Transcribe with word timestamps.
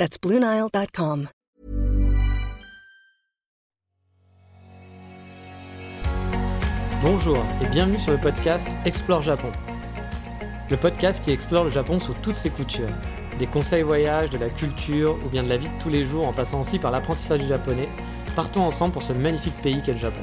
That's. 0.00 0.16
Bonjour 7.02 7.44
et 7.60 7.66
bienvenue 7.66 7.98
sur 7.98 8.12
le 8.12 8.16
podcast 8.16 8.66
Explore 8.86 9.20
Japon. 9.20 9.52
Le 10.70 10.78
podcast 10.78 11.22
qui 11.22 11.32
explore 11.32 11.64
le 11.64 11.70
Japon 11.70 11.98
sous 11.98 12.14
toutes 12.22 12.36
ses 12.36 12.48
coutures. 12.48 12.88
Des 13.38 13.46
conseils 13.46 13.82
voyage, 13.82 14.30
de 14.30 14.38
la 14.38 14.48
culture 14.48 15.18
ou 15.26 15.28
bien 15.28 15.42
de 15.42 15.50
la 15.50 15.58
vie 15.58 15.68
de 15.68 15.82
tous 15.82 15.90
les 15.90 16.06
jours 16.06 16.26
en 16.26 16.32
passant 16.32 16.62
aussi 16.62 16.78
par 16.78 16.92
l'apprentissage 16.92 17.40
du 17.40 17.46
japonais. 17.46 17.90
Partons 18.34 18.62
ensemble 18.62 18.94
pour 18.94 19.02
ce 19.02 19.12
magnifique 19.12 19.60
pays 19.60 19.82
qu'est 19.82 19.92
le 19.92 19.98
Japon. 19.98 20.22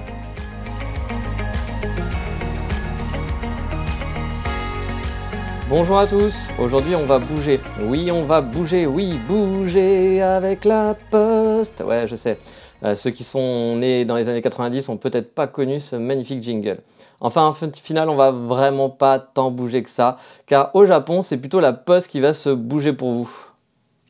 Bonjour 5.69 5.97
à 5.97 6.07
tous, 6.07 6.51
aujourd'hui 6.59 6.95
on 6.95 7.05
va 7.05 7.19
bouger. 7.19 7.59
Oui, 7.81 8.09
on 8.09 8.23
va 8.23 8.39
bouger, 8.39 8.85
oui, 8.85 9.19
bouger 9.27 10.21
avec 10.21 10.63
la 10.63 10.95
poste. 11.11 11.83
Ouais, 11.85 12.07
je 12.07 12.15
sais. 12.15 12.37
Euh, 12.83 12.95
ceux 12.95 13.09
qui 13.09 13.25
sont 13.25 13.75
nés 13.75 14.05
dans 14.05 14.15
les 14.15 14.29
années 14.29 14.41
90 14.41 14.87
ont 14.87 14.95
peut-être 14.95 15.35
pas 15.35 15.45
connu 15.45 15.81
ce 15.81 15.97
magnifique 15.97 16.41
jingle. 16.41 16.77
Enfin, 17.19 17.45
en 17.45 17.53
final, 17.53 18.09
on 18.09 18.15
va 18.15 18.31
vraiment 18.31 18.89
pas 18.89 19.19
tant 19.19 19.51
bouger 19.51 19.83
que 19.83 19.89
ça, 19.89 20.15
car 20.45 20.71
au 20.73 20.85
Japon, 20.85 21.21
c'est 21.21 21.37
plutôt 21.37 21.59
la 21.59 21.73
poste 21.73 22.09
qui 22.09 22.21
va 22.21 22.33
se 22.33 22.49
bouger 22.49 22.93
pour 22.93 23.11
vous. 23.11 23.29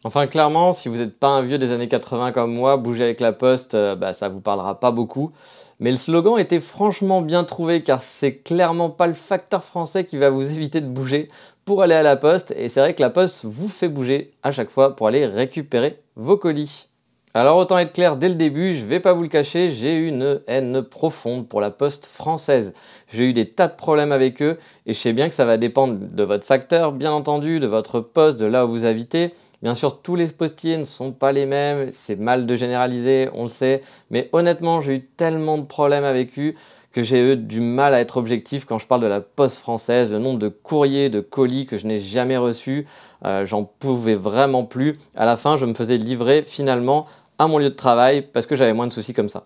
Enfin, 0.03 0.27
clairement, 0.27 0.73
si 0.73 0.89
vous 0.89 0.97
n'êtes 0.97 1.17
pas 1.17 1.29
un 1.29 1.41
vieux 1.41 1.57
des 1.57 1.71
années 1.71 1.87
80 1.87 2.33
comme 2.33 2.53
moi, 2.53 2.77
bouger 2.77 3.03
avec 3.03 3.19
la 3.19 3.31
poste, 3.31 3.73
euh, 3.73 3.95
bah, 3.95 4.13
ça 4.13 4.29
vous 4.29 4.41
parlera 4.41 4.79
pas 4.79 4.91
beaucoup. 4.91 5.31
Mais 5.79 5.91
le 5.91 5.97
slogan 5.97 6.39
était 6.39 6.59
franchement 6.59 7.21
bien 7.21 7.43
trouvé 7.43 7.83
car 7.83 8.01
c'est 8.01 8.37
clairement 8.37 8.89
pas 8.89 9.07
le 9.07 9.13
facteur 9.13 9.63
français 9.63 10.05
qui 10.05 10.17
va 10.17 10.31
vous 10.31 10.51
éviter 10.51 10.81
de 10.81 10.87
bouger 10.87 11.27
pour 11.65 11.83
aller 11.83 11.93
à 11.93 12.01
la 12.01 12.15
poste. 12.15 12.53
Et 12.57 12.67
c'est 12.69 12.79
vrai 12.79 12.95
que 12.95 13.01
la 13.01 13.11
poste 13.11 13.45
vous 13.45 13.69
fait 13.69 13.89
bouger 13.89 14.31
à 14.41 14.51
chaque 14.51 14.71
fois 14.71 14.95
pour 14.95 15.07
aller 15.07 15.25
récupérer 15.25 15.99
vos 16.15 16.37
colis. 16.37 16.87
Alors 17.35 17.57
autant 17.57 17.77
être 17.77 17.93
clair 17.93 18.17
dès 18.17 18.29
le 18.29 18.35
début, 18.35 18.75
je 18.75 18.83
vais 18.83 18.99
pas 18.99 19.13
vous 19.13 19.21
le 19.21 19.27
cacher, 19.27 19.69
j'ai 19.69 19.95
une 19.95 20.41
haine 20.47 20.81
profonde 20.81 21.47
pour 21.47 21.61
la 21.61 21.69
poste 21.69 22.07
française. 22.07 22.73
J'ai 23.09 23.25
eu 23.25 23.33
des 23.33 23.47
tas 23.47 23.67
de 23.67 23.75
problèmes 23.75 24.11
avec 24.11 24.41
eux 24.41 24.57
et 24.87 24.93
je 24.93 24.97
sais 24.97 25.13
bien 25.13 25.29
que 25.29 25.35
ça 25.35 25.45
va 25.45 25.57
dépendre 25.57 25.99
de 25.99 26.23
votre 26.23 26.47
facteur, 26.47 26.93
bien 26.93 27.11
entendu, 27.11 27.59
de 27.59 27.67
votre 27.67 27.99
poste, 27.99 28.39
de 28.39 28.47
là 28.47 28.65
où 28.65 28.69
vous 28.69 28.85
habitez. 28.85 29.35
Bien 29.63 29.73
sûr, 29.73 30.01
tous 30.03 30.15
les 30.15 30.27
postiers 30.27 30.77
ne 30.77 30.83
sont 30.83 31.11
pas 31.11 31.31
les 31.31 31.47
mêmes, 31.47 31.89
c'est 31.89 32.15
mal 32.15 32.45
de 32.45 32.53
généraliser, 32.53 33.27
on 33.33 33.43
le 33.43 33.49
sait, 33.49 33.81
mais 34.11 34.29
honnêtement, 34.31 34.81
j'ai 34.81 34.93
eu 34.93 35.01
tellement 35.01 35.57
de 35.57 35.63
problèmes 35.63 36.03
avec 36.03 36.37
eux 36.37 36.53
que 36.91 37.01
j'ai 37.01 37.33
eu 37.33 37.37
du 37.37 37.59
mal 37.59 37.95
à 37.95 37.99
être 37.99 38.17
objectif 38.17 38.65
quand 38.65 38.77
je 38.77 38.85
parle 38.85 39.01
de 39.01 39.07
la 39.07 39.19
poste 39.19 39.57
française, 39.57 40.11
le 40.11 40.19
nombre 40.19 40.37
de 40.37 40.47
courriers, 40.47 41.09
de 41.09 41.21
colis 41.21 41.65
que 41.65 41.79
je 41.79 41.87
n'ai 41.87 41.99
jamais 41.99 42.37
reçus, 42.37 42.85
euh, 43.25 43.47
j'en 43.47 43.63
pouvais 43.63 44.13
vraiment 44.13 44.63
plus. 44.63 44.95
À 45.15 45.25
la 45.25 45.37
fin, 45.37 45.57
je 45.57 45.65
me 45.65 45.73
faisais 45.73 45.97
livrer 45.97 46.43
finalement 46.45 47.07
à 47.39 47.47
mon 47.47 47.57
lieu 47.57 47.69
de 47.69 47.75
travail 47.75 48.21
parce 48.21 48.45
que 48.45 48.55
j'avais 48.55 48.73
moins 48.73 48.87
de 48.87 48.93
soucis 48.93 49.13
comme 49.13 49.29
ça. 49.29 49.45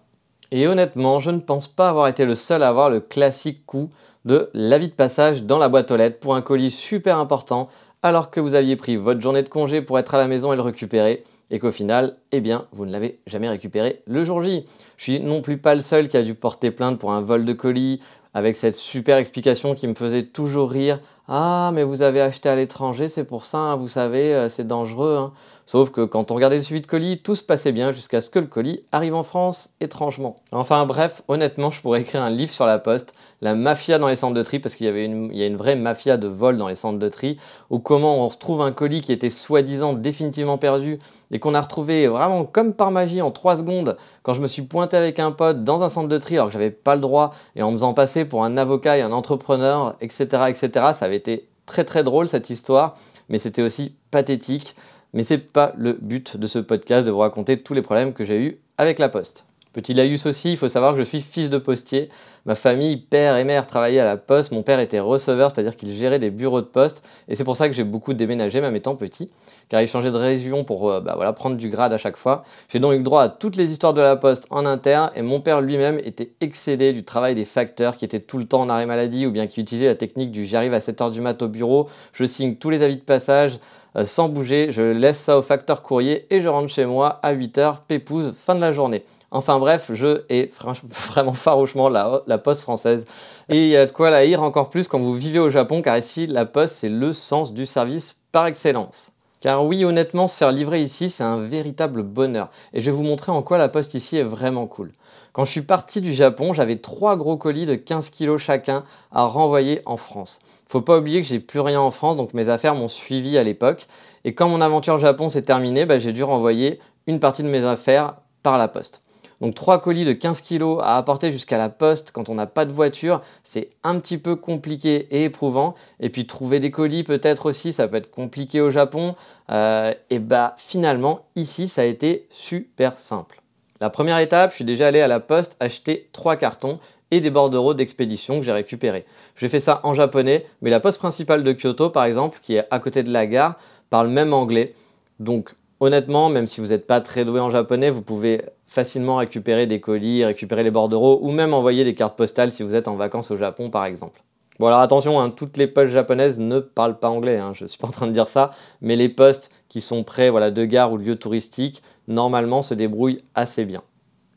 Et 0.51 0.67
honnêtement, 0.67 1.19
je 1.19 1.31
ne 1.31 1.39
pense 1.39 1.69
pas 1.69 1.87
avoir 1.87 2.09
été 2.09 2.25
le 2.25 2.35
seul 2.35 2.63
à 2.63 2.67
avoir 2.67 2.89
le 2.89 2.99
classique 2.99 3.65
coup 3.65 3.89
de 4.25 4.49
l'avis 4.53 4.89
de 4.89 4.93
passage 4.93 5.43
dans 5.43 5.57
la 5.57 5.69
boîte 5.69 5.91
aux 5.91 5.95
lettres 5.95 6.19
pour 6.19 6.35
un 6.35 6.41
colis 6.41 6.71
super 6.71 7.17
important 7.17 7.69
alors 8.03 8.31
que 8.31 8.39
vous 8.39 8.56
aviez 8.56 8.75
pris 8.75 8.95
votre 8.95 9.22
journée 9.22 9.44
de 9.44 9.50
congé 9.50 9.81
pour 9.81 10.00
être 10.00 10.16
à 10.16 10.17
la 10.17 10.28
maison 10.28 10.51
et 10.53 10.56
le 10.56 10.62
récupérer, 10.62 11.23
et 11.51 11.59
qu'au 11.59 11.72
final, 11.72 12.16
eh 12.31 12.39
bien, 12.39 12.66
vous 12.72 12.85
ne 12.85 12.91
l'avez 12.91 13.19
jamais 13.28 13.50
récupéré 13.50 14.01
le 14.07 14.23
jour 14.23 14.41
J. 14.41 14.66
Je 14.97 15.03
suis 15.03 15.19
non 15.19 15.41
plus 15.41 15.57
pas 15.57 15.75
le 15.75 15.81
seul 15.81 16.07
qui 16.07 16.17
a 16.17 16.23
dû 16.23 16.34
porter 16.34 16.72
plainte 16.72 16.97
pour 16.97 17.12
un 17.12 17.22
vol 17.22 17.45
de 17.45 17.53
colis, 17.53 18.00
avec 18.34 18.56
cette 18.56 18.78
super 18.78 19.17
explication 19.17 19.75
qui 19.75 19.88
me 19.88 19.94
faisait 19.94 20.23
toujours 20.23 20.72
rire. 20.72 21.00
Ah, 21.28 21.72
mais 21.73 21.84
vous 21.84 22.01
avez 22.01 22.22
acheté 22.22 22.50
à 22.50 22.56
l'étranger, 22.56 23.07
c'est 23.07 23.25
pour 23.25 23.45
ça, 23.45 23.57
hein, 23.57 23.75
vous 23.75 23.88
savez, 23.88 24.33
euh, 24.33 24.50
c'est 24.50 24.66
dangereux. 24.66 25.18
Hein. 25.18 25.33
Sauf 25.71 25.89
que 25.89 26.03
quand 26.03 26.31
on 26.31 26.35
regardait 26.35 26.57
le 26.57 26.61
suivi 26.61 26.81
de 26.81 26.85
colis, 26.85 27.19
tout 27.19 27.33
se 27.33 27.41
passait 27.41 27.71
bien 27.71 27.93
jusqu'à 27.93 28.19
ce 28.19 28.29
que 28.29 28.39
le 28.39 28.45
colis 28.45 28.83
arrive 28.91 29.15
en 29.15 29.23
France, 29.23 29.69
étrangement. 29.79 30.35
Enfin 30.51 30.85
bref, 30.85 31.21
honnêtement, 31.29 31.71
je 31.71 31.79
pourrais 31.79 32.01
écrire 32.01 32.21
un 32.23 32.29
livre 32.29 32.51
sur 32.51 32.65
la 32.65 32.77
poste, 32.77 33.15
la 33.39 33.55
mafia 33.55 33.97
dans 33.97 34.09
les 34.09 34.17
centres 34.17 34.33
de 34.33 34.43
tri, 34.43 34.59
parce 34.59 34.75
qu'il 34.75 34.85
y 34.85 34.89
avait 34.89 35.05
une, 35.05 35.31
a 35.31 35.45
une 35.45 35.55
vraie 35.55 35.77
mafia 35.77 36.17
de 36.17 36.27
vol 36.27 36.57
dans 36.57 36.67
les 36.67 36.75
centres 36.75 36.99
de 36.99 37.07
tri, 37.07 37.37
ou 37.69 37.79
comment 37.79 38.25
on 38.25 38.27
retrouve 38.27 38.61
un 38.61 38.73
colis 38.73 38.99
qui 38.99 39.13
était 39.13 39.29
soi-disant 39.29 39.93
définitivement 39.93 40.57
perdu, 40.57 40.99
et 41.31 41.39
qu'on 41.39 41.53
a 41.53 41.61
retrouvé 41.61 42.09
vraiment 42.09 42.43
comme 42.43 42.73
par 42.73 42.91
magie 42.91 43.21
en 43.21 43.31
3 43.31 43.55
secondes, 43.55 43.95
quand 44.23 44.33
je 44.33 44.41
me 44.41 44.47
suis 44.47 44.63
pointé 44.63 44.97
avec 44.97 45.19
un 45.19 45.31
pote 45.31 45.63
dans 45.63 45.83
un 45.83 45.89
centre 45.89 46.09
de 46.09 46.17
tri 46.17 46.35
alors 46.35 46.47
que 46.47 46.53
j'avais 46.53 46.71
pas 46.71 46.95
le 46.95 47.01
droit, 47.01 47.33
et 47.55 47.63
en 47.63 47.71
me 47.71 47.77
faisant 47.77 47.93
passer 47.93 48.25
pour 48.25 48.43
un 48.43 48.57
avocat 48.57 48.97
et 48.97 49.03
un 49.03 49.13
entrepreneur, 49.13 49.95
etc., 50.01 50.47
etc. 50.49 50.69
Ça 50.91 51.05
avait 51.05 51.15
été 51.15 51.47
très 51.65 51.85
très 51.85 52.03
drôle 52.03 52.27
cette 52.27 52.49
histoire, 52.49 52.95
mais 53.29 53.38
c'était 53.38 53.61
aussi 53.61 53.95
pathétique. 54.11 54.75
Mais 55.13 55.23
c'est 55.23 55.38
pas 55.38 55.73
le 55.77 55.94
but 55.94 56.38
de 56.38 56.47
ce 56.47 56.59
podcast 56.59 57.05
de 57.05 57.11
vous 57.11 57.19
raconter 57.19 57.61
tous 57.61 57.73
les 57.73 57.81
problèmes 57.81 58.13
que 58.13 58.23
j'ai 58.23 58.39
eu 58.41 58.59
avec 58.77 58.99
la 58.99 59.09
poste. 59.09 59.45
Petit 59.73 59.94
laïus 59.94 60.25
aussi, 60.25 60.51
il 60.51 60.57
faut 60.57 60.67
savoir 60.67 60.91
que 60.91 60.99
je 60.99 61.05
suis 61.05 61.22
fils 61.22 61.49
de 61.49 61.57
postier. 61.57 62.09
Ma 62.45 62.55
famille, 62.55 62.97
père 62.97 63.38
et 63.38 63.45
mère, 63.45 63.66
travaillaient 63.66 64.01
à 64.01 64.05
la 64.05 64.17
poste. 64.17 64.51
Mon 64.51 64.63
père 64.63 64.81
était 64.81 65.00
receveur, 65.00 65.50
c'est-à-dire 65.50 65.77
qu'il 65.77 65.91
gérait 65.91 66.19
des 66.19 66.29
bureaux 66.29 66.59
de 66.59 66.66
poste. 66.66 67.03
Et 67.29 67.35
c'est 67.35 67.45
pour 67.45 67.55
ça 67.55 67.69
que 67.69 67.73
j'ai 67.73 67.85
beaucoup 67.85 68.13
déménagé, 68.13 68.59
même 68.59 68.75
étant 68.75 68.97
petit, 68.97 69.29
car 69.69 69.81
il 69.81 69.88
changeait 69.88 70.11
de 70.11 70.17
région 70.17 70.66
pour 70.66 70.91
euh, 70.91 71.00
bah, 71.00 71.13
voilà, 71.16 71.31
prendre 71.31 71.55
du 71.55 71.69
grade 71.69 71.94
à 71.94 71.97
chaque 71.97 72.17
fois. 72.17 72.44
J'ai 72.67 72.79
donc 72.79 72.94
eu 72.94 73.00
droit 73.00 73.23
à 73.23 73.29
toutes 73.29 73.55
les 73.55 73.71
histoires 73.71 73.94
de 73.94 74.01
la 74.01 74.17
poste 74.17 74.45
en 74.50 74.66
interne, 74.66 75.09
et 75.16 75.21
mon 75.21 75.39
père 75.39 75.61
lui-même 75.61 76.00
était 76.03 76.33
excédé 76.41 76.91
du 76.91 77.05
travail 77.05 77.33
des 77.33 77.45
facteurs 77.45 77.95
qui 77.95 78.03
étaient 78.03 78.19
tout 78.19 78.39
le 78.39 78.45
temps 78.45 78.59
en 78.59 78.67
arrêt 78.69 78.85
maladie, 78.85 79.25
ou 79.25 79.31
bien 79.31 79.47
qui 79.47 79.61
utilisaient 79.61 79.88
la 79.88 79.95
technique 79.95 80.33
du 80.33 80.45
j'arrive 80.45 80.73
à 80.73 80.79
7h 80.79 81.11
du 81.11 81.21
mat 81.21 81.41
au 81.41 81.47
bureau, 81.47 81.88
je 82.11 82.25
signe 82.25 82.55
tous 82.55 82.71
les 82.71 82.83
avis 82.83 82.97
de 82.97 83.03
passage, 83.03 83.57
euh, 83.96 84.06
sans 84.06 84.29
bouger, 84.29 84.72
je 84.72 84.81
laisse 84.81 85.19
ça 85.19 85.38
au 85.38 85.41
facteur 85.41 85.81
courrier 85.81 86.25
et 86.29 86.41
je 86.41 86.47
rentre 86.47 86.69
chez 86.69 86.85
moi 86.85 87.19
à 87.24 87.34
8h, 87.34 87.78
pépouse, 87.88 88.34
fin 88.38 88.56
de 88.56 88.62
la 88.62 88.72
journée. 88.72 89.03
Enfin 89.31 89.59
bref, 89.59 89.91
je 89.94 90.24
hais 90.29 90.52
vraiment 91.07 91.34
farouchement 91.34 91.90
la, 91.90 92.22
la 92.28 92.38
poste 92.38 92.62
française. 92.62 93.06
Et 93.50 93.57
il 93.57 93.68
y 93.68 93.78
a 93.78 93.85
de 93.85 93.91
quoi 93.91 94.09
la 94.09 94.18
haïr 94.18 94.41
encore 94.44 94.69
plus 94.69 94.88
quand 94.88 95.00
vous 95.00 95.13
vivez 95.13 95.40
au 95.40 95.50
Japon, 95.50 95.81
car 95.81 95.97
ici, 95.97 96.28
la 96.28 96.46
poste, 96.46 96.75
c'est 96.75 96.90
le 96.90 97.13
sens 97.13 97.53
du 97.53 97.66
service 97.66 98.18
par 98.31 98.47
excellence. 98.47 99.12
Car 99.41 99.66
oui, 99.66 99.84
honnêtement, 99.84 100.28
se 100.28 100.38
faire 100.38 100.52
livrer 100.52 100.84
ici, 100.84 101.09
c'est 101.09 101.24
un 101.24 101.40
véritable 101.40 102.03
bonheur. 102.03 102.52
Et 102.74 102.79
je 102.79 102.85
vais 102.85 102.96
vous 102.96 103.03
montrer 103.03 103.31
en 103.31 103.41
quoi 103.41 103.57
la 103.57 103.69
poste 103.69 103.96
ici 103.96 104.18
est 104.18 104.24
vraiment 104.24 104.68
cool. 104.68 104.91
Quand 105.34 105.46
je 105.46 105.52
suis 105.52 105.63
parti 105.63 106.00
du 106.00 106.13
Japon, 106.13 106.53
j'avais 106.53 106.75
trois 106.75 107.16
gros 107.16 107.38
colis 107.38 107.66
de 107.66 107.74
15 107.74 108.12
kg 108.12 108.38
chacun 108.38 108.84
à 109.12 109.24
renvoyer 109.24 109.81
en 109.85 109.97
France. 109.97 110.40
Faut 110.68 110.81
pas 110.81 111.00
oublier 111.00 111.22
que 111.22 111.28
j'ai 111.28 111.40
plus 111.40 111.59
rien 111.59 111.81
en 111.81 111.90
France, 111.90 112.18
donc 112.18 112.35
mes 112.35 112.50
affaires 112.50 112.75
m'ont 112.75 112.88
suivi 112.88 113.35
à 113.40 113.44
l'époque. 113.44 113.88
Et 114.25 114.35
quand 114.35 114.47
mon 114.47 114.62
aventure 114.62 115.00
Japon 115.00 115.30
s'est 115.30 115.41
terminée, 115.41 115.85
bah, 115.85 115.97
j'ai 115.97 116.13
dû 116.13 116.24
renvoyer 116.24 116.80
une 117.07 117.19
partie 117.19 117.41
de 117.41 117.47
mes 117.47 117.66
affaires 117.66 118.18
par 118.44 118.59
la 118.59 118.68
poste. 118.68 119.01
Donc 119.41 119.56
trois 119.56 119.81
colis 119.81 120.06
de 120.06 120.13
15 120.13 120.41
kg 120.41 120.78
à 120.81 120.97
apporter 120.97 121.31
jusqu'à 121.31 121.57
la 121.57 121.69
poste 121.69 122.12
quand 122.12 122.29
on 122.29 122.35
n'a 122.35 122.46
pas 122.46 122.66
de 122.66 122.72
voiture, 122.72 123.22
c'est 123.44 123.69
un 123.84 124.00
petit 124.00 124.19
peu 124.19 124.35
compliqué 124.35 125.07
et 125.09 125.25
éprouvant. 125.25 125.74
Et 126.00 126.09
puis 126.09 126.28
trouver 126.28 126.59
des 126.59 126.69
colis 126.72 127.03
peut-être 127.03 127.47
aussi, 127.47 127.74
ça 127.74 127.88
peut 127.88 127.97
être 127.97 128.12
compliqué 128.12 128.62
au 128.62 128.69
Japon. 128.69 129.16
Euh, 129.51 129.94
et 130.12 130.19
bah 130.19 130.53
finalement 130.57 131.25
ici 131.35 131.68
ça 131.68 131.81
a 131.81 131.85
été 131.85 132.28
super 132.30 132.97
simple. 132.97 133.41
La 133.81 133.89
première 133.89 134.19
étape, 134.19 134.51
je 134.51 134.57
suis 134.57 134.63
déjà 134.63 134.88
allé 134.88 135.01
à 135.01 135.07
la 135.07 135.19
poste 135.19 135.57
acheter 135.60 136.07
trois 136.13 136.36
cartons 136.36 136.77
et 137.10 137.19
des 137.19 137.31
bordereaux 137.31 137.74
d'expédition 137.74 138.39
que 138.39 138.45
j'ai 138.45 138.51
récupérés. 138.51 139.06
J'ai 139.36 139.50
fait 139.50 139.60
ça 139.60 139.81
en 139.83 139.95
japonais, 139.95 140.45
mais 140.62 140.69
la 140.69 140.80
poste 140.80 141.00
principale 141.00 141.44
de 141.44 141.51
Kyoto 141.51 141.89
par 141.89 142.06
exemple, 142.06 142.38
qui 142.44 142.57
est 142.57 142.68
à 142.69 142.77
côté 142.77 143.01
de 143.01 143.12
la 143.12 143.25
gare, 143.25 143.56
parle 143.89 144.07
même 144.07 144.33
anglais. 144.33 144.75
Donc 145.19 145.56
honnêtement, 145.80 146.30
même 146.30 146.45
si 146.45 146.62
vous 146.62 146.68
n'êtes 146.68 146.86
pas 146.86 147.01
très 147.01 147.25
doué 147.25 147.39
en 147.39 147.50
japonais, 147.50 147.89
vous 147.89 148.04
pouvez 148.04 148.44
facilement 148.71 149.18
récupérer 149.18 149.68
des 149.68 149.81
colis, 149.81 150.23
récupérer 150.23 150.63
les 150.63 150.71
bordereaux 150.71 151.19
ou 151.21 151.31
même 151.31 151.53
envoyer 151.53 151.83
des 151.83 151.94
cartes 151.94 152.18
postales 152.18 152.53
si 152.53 152.63
vous 152.63 152.73
êtes 152.73 152.88
en 152.88 152.95
vacances 152.95 153.29
au 153.29 153.35
Japon 153.35 153.69
par 153.69 153.83
exemple. 153.83 154.23
Bon 154.59 154.68
alors 154.68 154.79
attention, 154.79 155.19
hein, 155.19 155.29
toutes 155.29 155.57
les 155.57 155.68
postes 155.68 155.91
japonaises 155.91 156.39
ne 156.39 156.62
parlent 156.62 156.97
pas 156.97 157.09
anglais, 157.09 157.38
hein, 157.38 157.51
je 157.53 157.65
ne 157.65 157.68
suis 157.68 157.77
pas 157.77 157.88
en 157.88 157.91
train 157.91 158.07
de 158.07 158.13
dire 158.13 158.27
ça, 158.27 158.51
mais 158.79 158.95
les 158.95 159.09
postes 159.09 159.51
qui 159.68 159.81
sont 159.81 160.03
près 160.03 160.29
voilà, 160.29 160.51
de 160.51 160.63
gares 160.63 160.94
ou 160.94 160.97
de 160.97 161.03
lieux 161.03 161.18
touristiques, 161.18 161.83
normalement 162.07 162.62
se 162.62 162.73
débrouillent 162.73 163.21
assez 163.35 163.65
bien. 163.65 163.81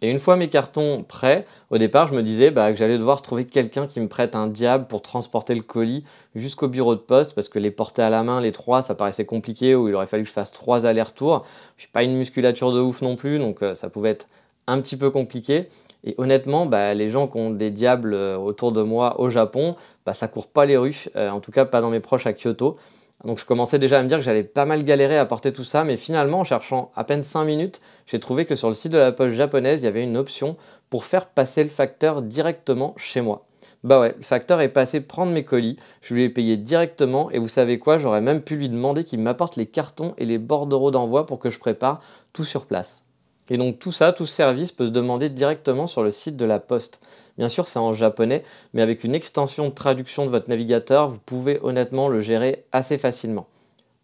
Et 0.04 0.10
une 0.10 0.18
fois 0.18 0.36
mes 0.36 0.48
cartons 0.48 1.02
prêts, 1.02 1.46
au 1.70 1.78
départ, 1.78 2.08
je 2.08 2.12
me 2.12 2.22
disais 2.22 2.50
bah, 2.50 2.70
que 2.70 2.78
j'allais 2.78 2.98
devoir 2.98 3.22
trouver 3.22 3.46
quelqu'un 3.46 3.86
qui 3.86 4.00
me 4.00 4.06
prête 4.06 4.36
un 4.36 4.48
diable 4.48 4.86
pour 4.86 5.00
transporter 5.00 5.54
le 5.54 5.62
colis 5.62 6.04
jusqu'au 6.34 6.68
bureau 6.68 6.94
de 6.94 7.00
poste, 7.00 7.34
parce 7.34 7.48
que 7.48 7.58
les 7.58 7.70
porter 7.70 8.02
à 8.02 8.10
la 8.10 8.22
main, 8.22 8.42
les 8.42 8.52
trois, 8.52 8.82
ça 8.82 8.94
paraissait 8.94 9.24
compliqué, 9.24 9.74
ou 9.74 9.88
il 9.88 9.94
aurait 9.94 10.06
fallu 10.06 10.24
que 10.24 10.28
je 10.28 10.34
fasse 10.34 10.52
trois 10.52 10.84
allers-retours. 10.84 11.46
Je 11.78 11.84
n'ai 11.84 11.88
pas 11.90 12.02
une 12.02 12.18
musculature 12.18 12.70
de 12.70 12.80
ouf 12.80 13.00
non 13.00 13.16
plus, 13.16 13.38
donc 13.38 13.62
euh, 13.62 13.72
ça 13.72 13.88
pouvait 13.88 14.10
être 14.10 14.28
un 14.66 14.78
petit 14.82 14.98
peu 14.98 15.08
compliqué. 15.08 15.70
Et 16.06 16.14
honnêtement, 16.18 16.66
bah, 16.66 16.92
les 16.92 17.08
gens 17.08 17.26
qui 17.26 17.38
ont 17.38 17.48
des 17.48 17.70
diables 17.70 18.12
euh, 18.12 18.36
autour 18.36 18.72
de 18.72 18.82
moi 18.82 19.18
au 19.22 19.30
Japon, 19.30 19.74
bah, 20.04 20.12
ça 20.12 20.28
court 20.28 20.48
pas 20.48 20.66
les 20.66 20.76
rues, 20.76 21.06
euh, 21.16 21.30
en 21.30 21.40
tout 21.40 21.50
cas 21.50 21.64
pas 21.64 21.80
dans 21.80 21.88
mes 21.88 22.00
proches 22.00 22.26
à 22.26 22.34
Kyoto. 22.34 22.76
Donc 23.25 23.38
je 23.38 23.47
commençais 23.47 23.79
déjà 23.79 23.99
à 23.99 24.03
me 24.03 24.09
dire 24.09 24.19
que 24.19 24.25
j'allais 24.25 24.44
pas 24.44 24.67
mal 24.67 24.85
galérer 24.85 25.17
à 25.17 25.25
porter 25.25 25.53
tout 25.53 25.65
ça, 25.65 25.82
mais 25.82 25.97
finalement 25.97 26.41
en 26.41 26.44
cherchant 26.44 26.93
à 26.94 27.05
peine 27.05 27.23
5 27.23 27.44
minutes, 27.44 27.81
j'ai 28.06 28.21
trouvé 28.21 28.44
que 28.44 28.55
sur 28.55 28.69
le 28.69 28.75
site 28.75 28.93
de 28.93 28.99
la 28.99 29.12
poche 29.12 29.32
japonaise, 29.32 29.81
il 29.81 29.85
y 29.85 29.88
avait 29.88 30.05
une 30.05 30.17
option 30.17 30.56
pour 30.91 31.05
faire 31.05 31.26
passer 31.26 31.62
le 31.62 31.71
facteur 31.71 32.21
directement 32.21 32.94
chez 32.99 33.23
moi. 33.23 33.47
Bah 33.82 34.00
ouais, 34.00 34.15
le 34.17 34.25
facteur 34.25 34.61
est 34.61 34.69
passé 34.69 35.00
prendre 35.00 35.32
mes 35.32 35.44
colis, 35.44 35.79
je 36.03 36.15
lui 36.15 36.25
ai 36.25 36.29
payé 36.29 36.56
directement 36.56 37.31
et 37.31 37.38
vous 37.38 37.49
savez 37.49 37.79
quoi, 37.79 37.99
j'aurais 37.99 38.21
même 38.21 38.43
pu 38.43 38.56
lui 38.56 38.69
demander 38.69 39.05
qu'il 39.05 39.21
m'apporte 39.21 39.56
les 39.56 39.67
cartons 39.67 40.15
et 40.19 40.26
les 40.26 40.38
bordereaux 40.38 40.91
d'envoi 40.91 41.26
pour 41.26 41.38
que 41.38 41.50
je 41.50 41.59
prépare 41.59 42.00
tout 42.32 42.44
sur 42.44 42.67
place. 42.67 43.03
Et 43.50 43.56
donc 43.56 43.79
tout 43.79 43.93
ça, 43.93 44.12
tout 44.12 44.26
ce 44.26 44.35
service 44.35 44.73
peut 44.73 44.87
se 44.87 44.91
demander 44.91 45.29
directement 45.29 45.87
sur 45.87 46.02
le 46.02 46.11
site 46.11 46.37
de 46.37 46.46
la 46.46 46.58
Poste. 46.58 47.00
Bien 47.37 47.49
sûr, 47.49 47.67
c'est 47.67 47.79
en 47.79 47.93
japonais, 47.93 48.43
mais 48.73 48.82
avec 48.82 49.05
une 49.05 49.14
extension 49.14 49.69
de 49.69 49.75
traduction 49.75 50.25
de 50.25 50.31
votre 50.31 50.49
navigateur, 50.49 51.08
vous 51.08 51.19
pouvez 51.19 51.58
honnêtement 51.62 52.08
le 52.08 52.20
gérer 52.20 52.64
assez 52.73 52.96
facilement. 52.96 53.46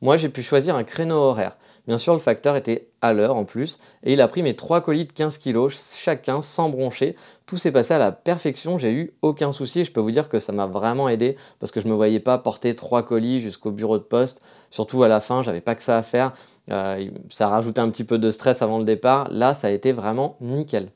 Moi, 0.03 0.17
j'ai 0.17 0.31
pu 0.31 0.43
choisir 0.43 0.77
un 0.77 0.85
créneau 0.85 1.17
horaire. 1.17 1.59
Bien 1.87 1.99
sûr, 1.99 2.15
le 2.15 2.21
facteur 2.21 2.57
était 2.57 2.89
à 3.03 3.13
l'heure 3.13 3.37
en 3.37 3.45
plus, 3.45 3.79
et 4.03 4.15
il 4.15 4.21
a 4.23 4.29
pris 4.29 4.43
mes 4.43 4.57
trois 4.57 4.81
colis 4.81 5.05
de 5.05 5.13
15 5.13 5.37
kg 5.37 5.69
chacun 5.69 6.41
sans 6.41 6.71
broncher. 6.71 7.17
Tout 7.45 7.59
s'est 7.59 7.71
passé 7.73 7.93
à 7.93 7.99
la 7.99 8.11
perfection, 8.11 8.79
j'ai 8.79 8.93
eu 8.93 9.13
aucun 9.21 9.53
souci, 9.53 9.81
et 9.81 9.85
je 9.85 9.93
peux 9.93 10.01
vous 10.01 10.11
dire 10.11 10.31
que 10.31 10.39
ça 10.39 10.53
m'a 10.53 10.67
vraiment 10.67 11.09
aidé 11.09 11.37
parce 11.59 11.71
que 11.71 11.81
je 11.81 11.87
ne 11.87 11.91
me 11.91 11.97
voyais 11.97 12.21
pas 12.21 12.39
porter 12.39 12.75
trois 12.75 13.03
colis 13.03 13.41
jusqu'au 13.41 13.73
bureau 13.73 13.99
de 13.99 14.03
poste. 14.03 14.41
Surtout 14.71 15.03
à 15.03 15.09
la 15.09 15.21
fin, 15.21 15.43
j'avais 15.43 15.61
pas 15.61 15.75
que 15.75 15.83
ça 15.83 15.99
à 15.99 16.03
faire. 16.03 16.33
Euh, 16.71 17.11
ça 17.29 17.49
rajoutait 17.49 17.81
un 17.81 17.91
petit 17.91 18.05
peu 18.05 18.19
de 18.19 18.31
stress 18.31 18.63
avant 18.63 18.79
le 18.79 18.85
départ. 18.85 19.29
Là, 19.31 19.53
ça 19.53 19.67
a 19.67 19.71
été 19.71 19.93
vraiment 19.93 20.37
nickel. 20.41 20.93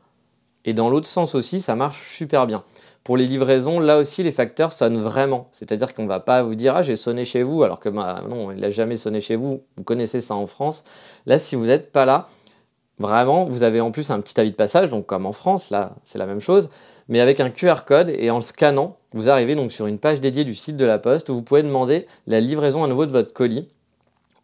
Et 0.64 0.74
dans 0.74 0.88
l'autre 0.88 1.06
sens 1.06 1.34
aussi, 1.34 1.60
ça 1.60 1.74
marche 1.74 2.16
super 2.16 2.46
bien. 2.46 2.64
Pour 3.04 3.18
les 3.18 3.26
livraisons, 3.26 3.80
là 3.80 3.98
aussi, 3.98 4.22
les 4.22 4.32
facteurs 4.32 4.72
sonnent 4.72 4.98
vraiment. 4.98 5.48
C'est-à-dire 5.52 5.92
qu'on 5.92 6.04
ne 6.04 6.08
va 6.08 6.20
pas 6.20 6.42
vous 6.42 6.54
dire 6.54 6.74
Ah, 6.76 6.82
j'ai 6.82 6.96
sonné 6.96 7.24
chez 7.26 7.42
vous, 7.42 7.62
alors 7.62 7.80
que 7.80 7.90
bah, 7.90 8.22
non, 8.28 8.50
il 8.50 8.60
n'a 8.60 8.70
jamais 8.70 8.96
sonné 8.96 9.20
chez 9.20 9.36
vous. 9.36 9.62
Vous 9.76 9.84
connaissez 9.84 10.20
ça 10.20 10.34
en 10.34 10.46
France. 10.46 10.84
Là, 11.26 11.38
si 11.38 11.54
vous 11.54 11.66
n'êtes 11.66 11.92
pas 11.92 12.06
là, 12.06 12.28
vraiment, 12.98 13.44
vous 13.44 13.62
avez 13.62 13.82
en 13.82 13.90
plus 13.90 14.10
un 14.10 14.20
petit 14.20 14.40
avis 14.40 14.52
de 14.52 14.56
passage, 14.56 14.88
donc 14.88 15.04
comme 15.04 15.26
en 15.26 15.32
France, 15.32 15.68
là, 15.68 15.96
c'est 16.02 16.18
la 16.18 16.26
même 16.26 16.40
chose, 16.40 16.70
mais 17.08 17.20
avec 17.20 17.40
un 17.40 17.50
QR 17.50 17.84
code 17.86 18.08
et 18.08 18.30
en 18.30 18.36
le 18.36 18.42
scannant, 18.42 18.96
vous 19.12 19.28
arrivez 19.28 19.54
donc 19.54 19.70
sur 19.70 19.86
une 19.86 19.98
page 19.98 20.20
dédiée 20.20 20.44
du 20.44 20.54
site 20.54 20.76
de 20.76 20.84
la 20.86 20.98
Poste 20.98 21.28
où 21.28 21.34
vous 21.34 21.42
pouvez 21.42 21.62
demander 21.62 22.06
la 22.26 22.40
livraison 22.40 22.84
à 22.84 22.88
nouveau 22.88 23.04
de 23.04 23.12
votre 23.12 23.32
colis 23.32 23.68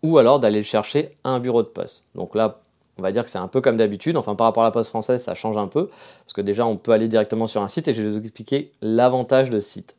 ou 0.03 0.19
alors 0.19 0.41
d'aller 0.41 0.59
le 0.59 0.65
chercher 0.65 1.17
à 1.25 1.31
un 1.31 1.41
bureau 1.41 1.63
de 1.63 1.69
poste. 1.69 2.05
Donc 2.15 2.35
là, 2.35 2.61
on 2.99 3.03
va 3.03 3.13
dire 3.13 3.25
que 3.25 3.31
c'est 3.31 3.39
un 3.39 3.49
peu 3.49 3.61
comme 3.61 3.77
d'habitude. 3.77 4.17
Enfin, 4.17 4.35
par 4.35 4.47
rapport 4.47 4.63
à 4.63 4.67
la 4.67 4.73
poste 4.73 4.91
française, 4.91 5.23
ça 5.23 5.35
change 5.35 5.57
un 5.57 5.69
peu. 5.69 5.89
Parce 6.25 6.33
que 6.35 6.41
déjà, 6.41 6.67
on 6.67 6.77
peut 6.77 6.93
aller 6.93 7.09
directement 7.09 7.47
sur 7.47 7.63
un 7.63 7.69
site 7.69 7.89
et 7.89 7.95
je 7.95 8.03
vais 8.03 8.11
vous 8.11 8.19
expliquer 8.19 8.73
l'avantage 8.83 9.51
de 9.51 9.61
ce 9.61 9.69
site. 9.69 9.97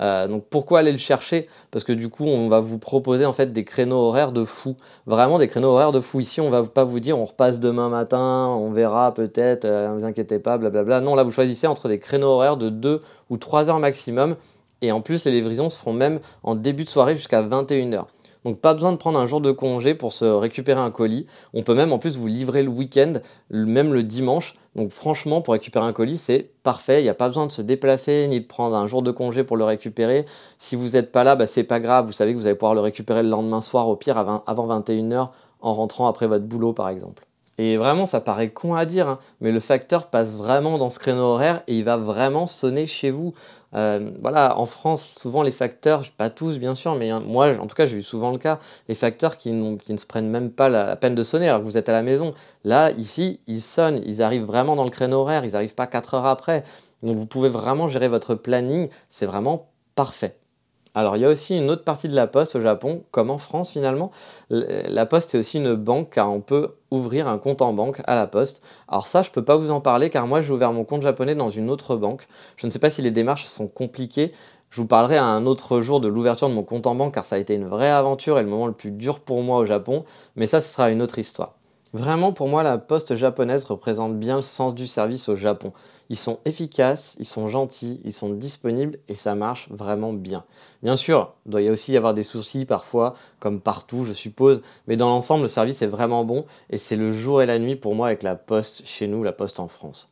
Euh, 0.00 0.28
donc 0.28 0.44
pourquoi 0.50 0.80
aller 0.80 0.92
le 0.92 0.98
chercher? 0.98 1.48
Parce 1.70 1.84
que 1.84 1.92
du 1.92 2.08
coup, 2.08 2.26
on 2.26 2.48
va 2.48 2.60
vous 2.60 2.78
proposer 2.78 3.24
en 3.24 3.32
fait 3.32 3.52
des 3.52 3.64
créneaux 3.64 3.96
horaires 3.96 4.32
de 4.32 4.44
fou. 4.44 4.76
Vraiment 5.06 5.38
des 5.38 5.48
créneaux 5.48 5.68
horaires 5.68 5.92
de 5.92 6.00
fou. 6.00 6.20
Ici, 6.20 6.40
on 6.40 6.50
va 6.50 6.62
pas 6.64 6.84
vous 6.84 7.00
dire 7.00 7.18
on 7.18 7.24
repasse 7.24 7.60
demain 7.60 7.88
matin, 7.88 8.48
on 8.48 8.70
verra 8.70 9.14
peut-être, 9.14 9.64
euh, 9.64 9.88
ne 9.88 9.94
vous 9.94 10.04
inquiétez 10.04 10.38
pas, 10.38 10.58
blablabla. 10.58 11.00
Non, 11.00 11.14
là, 11.14 11.22
vous 11.22 11.30
choisissez 11.30 11.66
entre 11.66 11.88
des 11.88 11.98
créneaux 11.98 12.28
horaires 12.28 12.56
de 12.56 12.68
2 12.68 13.00
ou 13.30 13.36
3 13.36 13.70
heures 13.70 13.78
maximum. 13.78 14.36
Et 14.82 14.92
en 14.92 15.00
plus, 15.00 15.24
les 15.24 15.30
livraisons 15.30 15.70
se 15.70 15.78
font 15.78 15.94
même 15.94 16.20
en 16.42 16.54
début 16.54 16.84
de 16.84 16.88
soirée 16.90 17.14
jusqu'à 17.14 17.42
21h. 17.42 18.04
Donc 18.46 18.60
pas 18.60 18.74
besoin 18.74 18.92
de 18.92 18.96
prendre 18.96 19.18
un 19.18 19.26
jour 19.26 19.40
de 19.40 19.50
congé 19.50 19.96
pour 19.96 20.12
se 20.12 20.24
récupérer 20.24 20.80
un 20.80 20.92
colis. 20.92 21.26
On 21.52 21.64
peut 21.64 21.74
même 21.74 21.92
en 21.92 21.98
plus 21.98 22.16
vous 22.16 22.28
livrer 22.28 22.62
le 22.62 22.68
week-end, 22.68 23.14
même 23.50 23.92
le 23.92 24.04
dimanche. 24.04 24.54
Donc 24.76 24.92
franchement, 24.92 25.40
pour 25.40 25.54
récupérer 25.54 25.84
un 25.84 25.92
colis, 25.92 26.16
c'est 26.16 26.52
parfait. 26.62 27.00
Il 27.00 27.02
n'y 27.02 27.08
a 27.08 27.14
pas 27.14 27.26
besoin 27.26 27.46
de 27.46 27.50
se 27.50 27.60
déplacer 27.60 28.28
ni 28.28 28.40
de 28.40 28.46
prendre 28.46 28.76
un 28.76 28.86
jour 28.86 29.02
de 29.02 29.10
congé 29.10 29.42
pour 29.42 29.56
le 29.56 29.64
récupérer. 29.64 30.26
Si 30.58 30.76
vous 30.76 30.90
n'êtes 30.90 31.10
pas 31.10 31.24
là, 31.24 31.34
bah, 31.34 31.46
c'est 31.46 31.64
pas 31.64 31.80
grave. 31.80 32.06
Vous 32.06 32.12
savez 32.12 32.34
que 32.34 32.38
vous 32.38 32.46
allez 32.46 32.54
pouvoir 32.54 32.76
le 32.76 32.82
récupérer 32.82 33.24
le 33.24 33.30
lendemain 33.30 33.60
soir, 33.60 33.88
au 33.88 33.96
pire 33.96 34.16
avant 34.16 34.44
21h, 34.46 35.30
en 35.60 35.72
rentrant 35.72 36.06
après 36.06 36.28
votre 36.28 36.44
boulot 36.44 36.72
par 36.72 36.88
exemple. 36.88 37.25
Et 37.58 37.78
vraiment, 37.78 38.04
ça 38.04 38.20
paraît 38.20 38.50
con 38.50 38.74
à 38.74 38.84
dire, 38.84 39.08
hein, 39.08 39.18
mais 39.40 39.50
le 39.50 39.60
facteur 39.60 40.08
passe 40.08 40.34
vraiment 40.34 40.76
dans 40.76 40.90
ce 40.90 40.98
créneau 40.98 41.22
horaire 41.22 41.62
et 41.66 41.78
il 41.78 41.84
va 41.84 41.96
vraiment 41.96 42.46
sonner 42.46 42.86
chez 42.86 43.10
vous. 43.10 43.32
Euh, 43.74 44.10
voilà, 44.20 44.58
en 44.58 44.66
France, 44.66 45.16
souvent 45.18 45.42
les 45.42 45.50
facteurs, 45.50 46.04
pas 46.16 46.28
tous 46.28 46.58
bien 46.58 46.74
sûr, 46.74 46.94
mais 46.94 47.10
hein, 47.10 47.22
moi 47.24 47.58
en 47.58 47.66
tout 47.66 47.74
cas 47.74 47.86
j'ai 47.86 47.96
eu 47.96 48.02
souvent 48.02 48.30
le 48.30 48.38
cas, 48.38 48.58
les 48.88 48.94
facteurs 48.94 49.38
qui, 49.38 49.50
qui 49.82 49.92
ne 49.92 49.98
se 49.98 50.06
prennent 50.06 50.28
même 50.28 50.50
pas 50.50 50.68
la, 50.68 50.96
peine 50.96 51.14
de 51.14 51.22
sonner 51.22 51.48
alors 51.48 51.60
que 51.60 51.64
vous 51.64 51.78
êtes 51.78 51.88
à 51.88 51.92
la 51.92 52.02
maison. 52.02 52.34
Là, 52.64 52.90
ici, 52.92 53.40
ils 53.46 53.60
sonnent, 53.60 54.00
ils 54.06 54.22
arrivent 54.22 54.44
vraiment 54.44 54.76
dans 54.76 54.84
le 54.84 54.90
créneau 54.90 55.20
horaire, 55.20 55.44
ils 55.44 55.52
n'arrivent 55.52 55.74
pas 55.74 55.86
4 55.86 56.14
heures 56.14 56.26
après. 56.26 56.62
Donc 57.02 57.16
vous 57.16 57.26
pouvez 57.26 57.48
vraiment 57.48 57.88
gérer 57.88 58.08
votre 58.08 58.34
planning, 58.34 58.88
c'est 59.08 59.26
vraiment 59.26 59.70
parfait. 59.94 60.36
Alors 60.96 61.18
il 61.18 61.20
y 61.20 61.26
a 61.26 61.28
aussi 61.28 61.54
une 61.54 61.68
autre 61.68 61.84
partie 61.84 62.08
de 62.08 62.14
la 62.14 62.26
poste 62.26 62.56
au 62.56 62.60
Japon, 62.62 63.04
comme 63.10 63.30
en 63.30 63.36
France 63.36 63.70
finalement. 63.70 64.10
La 64.48 65.04
poste 65.04 65.30
c'est 65.30 65.38
aussi 65.38 65.58
une 65.58 65.74
banque 65.74 66.08
car 66.08 66.32
on 66.32 66.40
peut 66.40 66.70
ouvrir 66.90 67.28
un 67.28 67.36
compte 67.36 67.60
en 67.60 67.74
banque 67.74 68.00
à 68.06 68.14
la 68.14 68.26
poste. 68.26 68.62
Alors 68.88 69.06
ça 69.06 69.20
je 69.20 69.30
peux 69.30 69.44
pas 69.44 69.56
vous 69.56 69.70
en 69.70 69.82
parler 69.82 70.08
car 70.08 70.26
moi 70.26 70.40
j'ai 70.40 70.54
ouvert 70.54 70.72
mon 70.72 70.84
compte 70.84 71.02
japonais 71.02 71.34
dans 71.34 71.50
une 71.50 71.68
autre 71.68 71.96
banque. 71.96 72.26
Je 72.56 72.66
ne 72.66 72.70
sais 72.70 72.78
pas 72.78 72.88
si 72.88 73.02
les 73.02 73.10
démarches 73.10 73.44
sont 73.44 73.66
compliquées. 73.68 74.32
Je 74.70 74.80
vous 74.80 74.86
parlerai 74.86 75.18
un 75.18 75.44
autre 75.44 75.82
jour 75.82 76.00
de 76.00 76.08
l'ouverture 76.08 76.48
de 76.48 76.54
mon 76.54 76.62
compte 76.62 76.86
en 76.86 76.94
banque 76.94 77.12
car 77.12 77.26
ça 77.26 77.36
a 77.36 77.38
été 77.38 77.54
une 77.54 77.68
vraie 77.68 77.90
aventure 77.90 78.38
et 78.38 78.42
le 78.42 78.48
moment 78.48 78.66
le 78.66 78.72
plus 78.72 78.90
dur 78.90 79.20
pour 79.20 79.42
moi 79.42 79.58
au 79.58 79.66
Japon. 79.66 80.06
Mais 80.34 80.46
ça 80.46 80.62
ce 80.62 80.72
sera 80.72 80.90
une 80.90 81.02
autre 81.02 81.18
histoire. 81.18 81.56
Vraiment, 81.96 82.30
pour 82.30 82.48
moi, 82.48 82.62
la 82.62 82.76
poste 82.76 83.14
japonaise 83.14 83.64
représente 83.64 84.18
bien 84.18 84.36
le 84.36 84.42
sens 84.42 84.74
du 84.74 84.86
service 84.86 85.30
au 85.30 85.34
Japon. 85.34 85.72
Ils 86.10 86.18
sont 86.18 86.40
efficaces, 86.44 87.16
ils 87.18 87.24
sont 87.24 87.48
gentils, 87.48 88.02
ils 88.04 88.12
sont 88.12 88.28
disponibles 88.28 88.98
et 89.08 89.14
ça 89.14 89.34
marche 89.34 89.68
vraiment 89.70 90.12
bien. 90.12 90.44
Bien 90.82 90.94
sûr, 90.94 91.32
il 91.46 91.52
doit 91.52 91.62
y 91.62 91.70
aussi 91.70 91.92
y 91.92 91.96
avoir 91.96 92.12
des 92.12 92.22
soucis 92.22 92.66
parfois, 92.66 93.14
comme 93.40 93.62
partout, 93.62 94.04
je 94.04 94.12
suppose, 94.12 94.60
mais 94.86 94.98
dans 94.98 95.08
l'ensemble, 95.08 95.44
le 95.44 95.48
service 95.48 95.80
est 95.80 95.86
vraiment 95.86 96.22
bon 96.22 96.44
et 96.68 96.76
c'est 96.76 96.96
le 96.96 97.12
jour 97.12 97.40
et 97.40 97.46
la 97.46 97.58
nuit 97.58 97.76
pour 97.76 97.94
moi 97.94 98.08
avec 98.08 98.22
la 98.22 98.34
poste 98.34 98.82
chez 98.84 99.06
nous, 99.06 99.22
la 99.22 99.32
poste 99.32 99.58
en 99.58 99.66
France. 99.66 100.10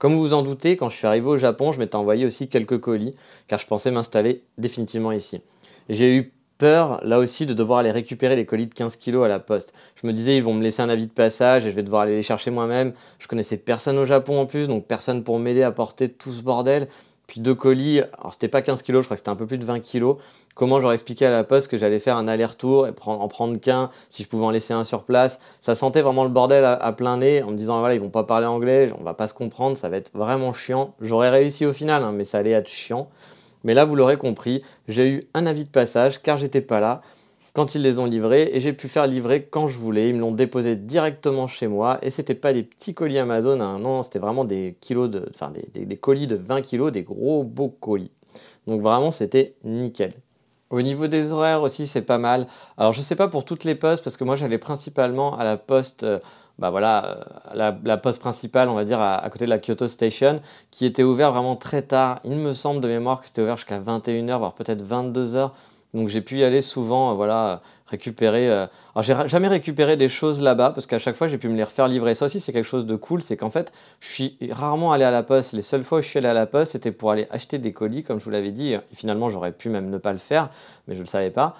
Comme 0.00 0.14
vous 0.14 0.22
vous 0.22 0.34
en 0.34 0.42
doutez, 0.42 0.76
quand 0.76 0.90
je 0.90 0.96
suis 0.96 1.06
arrivé 1.06 1.28
au 1.28 1.36
Japon, 1.38 1.70
je 1.70 1.78
m'étais 1.78 1.94
envoyé 1.94 2.26
aussi 2.26 2.48
quelques 2.48 2.80
colis 2.80 3.14
car 3.46 3.60
je 3.60 3.66
pensais 3.68 3.92
m'installer 3.92 4.42
définitivement 4.58 5.12
ici. 5.12 5.40
J'ai 5.88 6.16
eu 6.16 6.32
peur, 6.62 7.00
là 7.02 7.18
aussi, 7.18 7.44
de 7.44 7.54
devoir 7.54 7.80
aller 7.80 7.90
récupérer 7.90 8.36
les 8.36 8.46
colis 8.46 8.68
de 8.68 8.74
15 8.74 8.94
kg 8.94 9.24
à 9.24 9.26
la 9.26 9.40
poste. 9.40 9.74
Je 10.00 10.06
me 10.06 10.12
disais, 10.12 10.36
ils 10.36 10.44
vont 10.44 10.54
me 10.54 10.62
laisser 10.62 10.80
un 10.80 10.88
avis 10.88 11.08
de 11.08 11.12
passage 11.12 11.66
et 11.66 11.72
je 11.72 11.74
vais 11.74 11.82
devoir 11.82 12.02
aller 12.02 12.14
les 12.14 12.22
chercher 12.22 12.52
moi-même. 12.52 12.92
Je 13.18 13.26
connaissais 13.26 13.56
personne 13.56 13.98
au 13.98 14.06
Japon 14.06 14.38
en 14.38 14.46
plus, 14.46 14.68
donc 14.68 14.86
personne 14.86 15.24
pour 15.24 15.40
m'aider 15.40 15.64
à 15.64 15.72
porter 15.72 16.08
tout 16.08 16.30
ce 16.30 16.40
bordel. 16.40 16.86
Puis 17.26 17.40
deux 17.40 17.56
colis, 17.56 17.98
alors 17.98 18.32
c'était 18.32 18.46
pas 18.46 18.62
15 18.62 18.84
kg, 18.84 18.98
je 18.98 19.00
crois 19.00 19.16
que 19.16 19.18
c'était 19.18 19.30
un 19.30 19.34
peu 19.34 19.46
plus 19.46 19.58
de 19.58 19.64
20 19.64 19.80
kg. 19.80 20.14
Comment 20.54 20.80
j'aurais 20.80 20.94
expliqué 20.94 21.26
à 21.26 21.32
la 21.32 21.42
poste 21.42 21.66
que 21.66 21.76
j'allais 21.76 21.98
faire 21.98 22.16
un 22.16 22.28
aller-retour 22.28 22.86
et 22.86 22.92
en 23.06 23.26
prendre 23.26 23.58
qu'un, 23.58 23.90
si 24.08 24.22
je 24.22 24.28
pouvais 24.28 24.44
en 24.44 24.50
laisser 24.50 24.72
un 24.72 24.84
sur 24.84 25.02
place? 25.02 25.40
Ça 25.60 25.74
sentait 25.74 26.02
vraiment 26.02 26.22
le 26.22 26.30
bordel 26.30 26.64
à, 26.64 26.92
plein 26.92 27.16
nez 27.16 27.42
en 27.42 27.50
me 27.50 27.56
disant, 27.56 27.80
voilà, 27.80 27.96
ils 27.96 28.00
vont 28.00 28.08
pas 28.08 28.22
parler 28.22 28.46
anglais, 28.46 28.92
on 29.00 29.02
va 29.02 29.14
pas 29.14 29.26
se 29.26 29.34
comprendre, 29.34 29.76
ça 29.76 29.88
va 29.88 29.96
être 29.96 30.12
vraiment 30.14 30.52
chiant. 30.52 30.94
J'aurais 31.00 31.30
réussi 31.30 31.66
au 31.66 31.72
final, 31.72 32.04
hein, 32.04 32.12
mais 32.12 32.22
ça 32.22 32.38
allait 32.38 32.52
être 32.52 32.68
chiant. 32.68 33.08
Mais 33.64 33.74
là, 33.74 33.84
vous 33.84 33.94
l'aurez 33.94 34.16
compris, 34.16 34.62
j'ai 34.88 35.08
eu 35.08 35.22
un 35.34 35.46
avis 35.46 35.64
de 35.64 35.70
passage 35.70 36.22
car 36.22 36.36
j'étais 36.36 36.60
pas 36.60 36.80
là 36.80 37.00
quand 37.52 37.74
ils 37.74 37.82
les 37.82 37.98
ont 37.98 38.06
livrés 38.06 38.50
et 38.52 38.60
j'ai 38.60 38.72
pu 38.72 38.88
faire 38.88 39.06
livrer 39.06 39.44
quand 39.44 39.66
je 39.66 39.76
voulais. 39.76 40.08
Ils 40.08 40.14
me 40.14 40.20
l'ont 40.20 40.32
déposé 40.32 40.76
directement 40.76 41.46
chez 41.46 41.66
moi 41.66 41.98
et 42.02 42.10
c'était 42.10 42.34
pas 42.34 42.52
des 42.52 42.62
petits 42.62 42.94
colis 42.94 43.18
Amazon, 43.18 43.60
hein. 43.60 43.78
non, 43.78 44.02
c'était 44.02 44.18
vraiment 44.18 44.44
des 44.44 44.76
kilos 44.80 45.10
de, 45.10 45.28
enfin 45.30 45.52
des, 45.74 45.96
colis 45.96 46.26
de 46.26 46.36
20 46.36 46.62
kilos, 46.62 46.92
des 46.92 47.02
gros 47.02 47.44
beaux 47.44 47.68
colis. 47.68 48.10
Donc 48.66 48.80
vraiment, 48.80 49.10
c'était 49.10 49.54
nickel. 49.64 50.12
Au 50.70 50.80
niveau 50.80 51.06
des 51.06 51.34
horaires 51.34 51.60
aussi, 51.60 51.86
c'est 51.86 52.00
pas 52.00 52.16
mal. 52.16 52.46
Alors, 52.78 52.92
je 52.92 53.02
sais 53.02 53.14
pas 53.14 53.28
pour 53.28 53.44
toutes 53.44 53.64
les 53.64 53.74
postes, 53.74 54.02
parce 54.02 54.16
que 54.16 54.24
moi, 54.24 54.36
j'allais 54.36 54.56
principalement 54.56 55.36
à 55.36 55.44
la 55.44 55.58
poste 55.58 56.02
euh, 56.02 56.18
bah 56.58 56.70
voilà, 56.70 57.24
euh, 57.54 57.72
la, 57.84 57.96
poste 57.96 58.20
principale, 58.20 58.68
on 58.68 58.74
va 58.74 58.84
dire, 58.84 59.00
à, 59.00 59.28
côté 59.30 59.44
de 59.44 59.50
la 59.50 59.58
Kyoto 59.58 59.86
Station, 59.86 60.40
qui 60.70 60.86
était 60.86 61.02
ouvert 61.02 61.32
vraiment 61.32 61.56
très 61.56 61.82
tard. 61.82 62.20
Il 62.24 62.36
me 62.36 62.52
semble 62.52 62.80
de 62.80 62.88
mémoire 62.88 63.20
que 63.20 63.26
c'était 63.26 63.42
ouvert 63.42 63.56
jusqu'à 63.56 63.80
21h, 63.80 64.38
voire 64.38 64.54
peut-être 64.54 64.82
22h. 64.82 65.50
Donc 65.94 66.08
j'ai 66.08 66.22
pu 66.22 66.38
y 66.38 66.44
aller 66.44 66.62
souvent, 66.62 67.10
euh, 67.10 67.14
voilà, 67.14 67.60
récupérer. 67.86 68.48
Euh, 68.48 68.66
alors 68.94 69.02
j'ai 69.02 69.14
jamais 69.28 69.48
récupéré 69.48 69.96
des 69.96 70.08
choses 70.08 70.40
là-bas 70.40 70.70
parce 70.70 70.86
qu'à 70.86 70.98
chaque 70.98 71.16
fois 71.16 71.28
j'ai 71.28 71.36
pu 71.36 71.48
me 71.48 71.56
les 71.56 71.64
refaire 71.64 71.86
livrer. 71.86 72.14
Ça 72.14 72.24
aussi 72.24 72.40
c'est 72.40 72.52
quelque 72.52 72.68
chose 72.68 72.86
de 72.86 72.96
cool, 72.96 73.20
c'est 73.20 73.36
qu'en 73.36 73.50
fait 73.50 73.72
je 74.00 74.08
suis 74.08 74.38
rarement 74.52 74.92
allé 74.92 75.04
à 75.04 75.10
la 75.10 75.22
poste. 75.22 75.52
Les 75.52 75.60
seules 75.60 75.82
fois 75.84 75.98
où 75.98 76.00
je 76.00 76.08
suis 76.08 76.18
allé 76.18 76.28
à 76.28 76.32
la 76.32 76.46
poste 76.46 76.72
c'était 76.72 76.92
pour 76.92 77.10
aller 77.10 77.26
acheter 77.30 77.58
des 77.58 77.74
colis, 77.74 78.04
comme 78.04 78.18
je 78.18 78.24
vous 78.24 78.30
l'avais 78.30 78.52
dit. 78.52 78.74
Finalement 78.94 79.28
j'aurais 79.28 79.52
pu 79.52 79.68
même 79.68 79.90
ne 79.90 79.98
pas 79.98 80.12
le 80.12 80.18
faire, 80.18 80.48
mais 80.88 80.94
je 80.94 81.00
ne 81.00 81.04
le 81.04 81.10
savais 81.10 81.30
pas. 81.30 81.56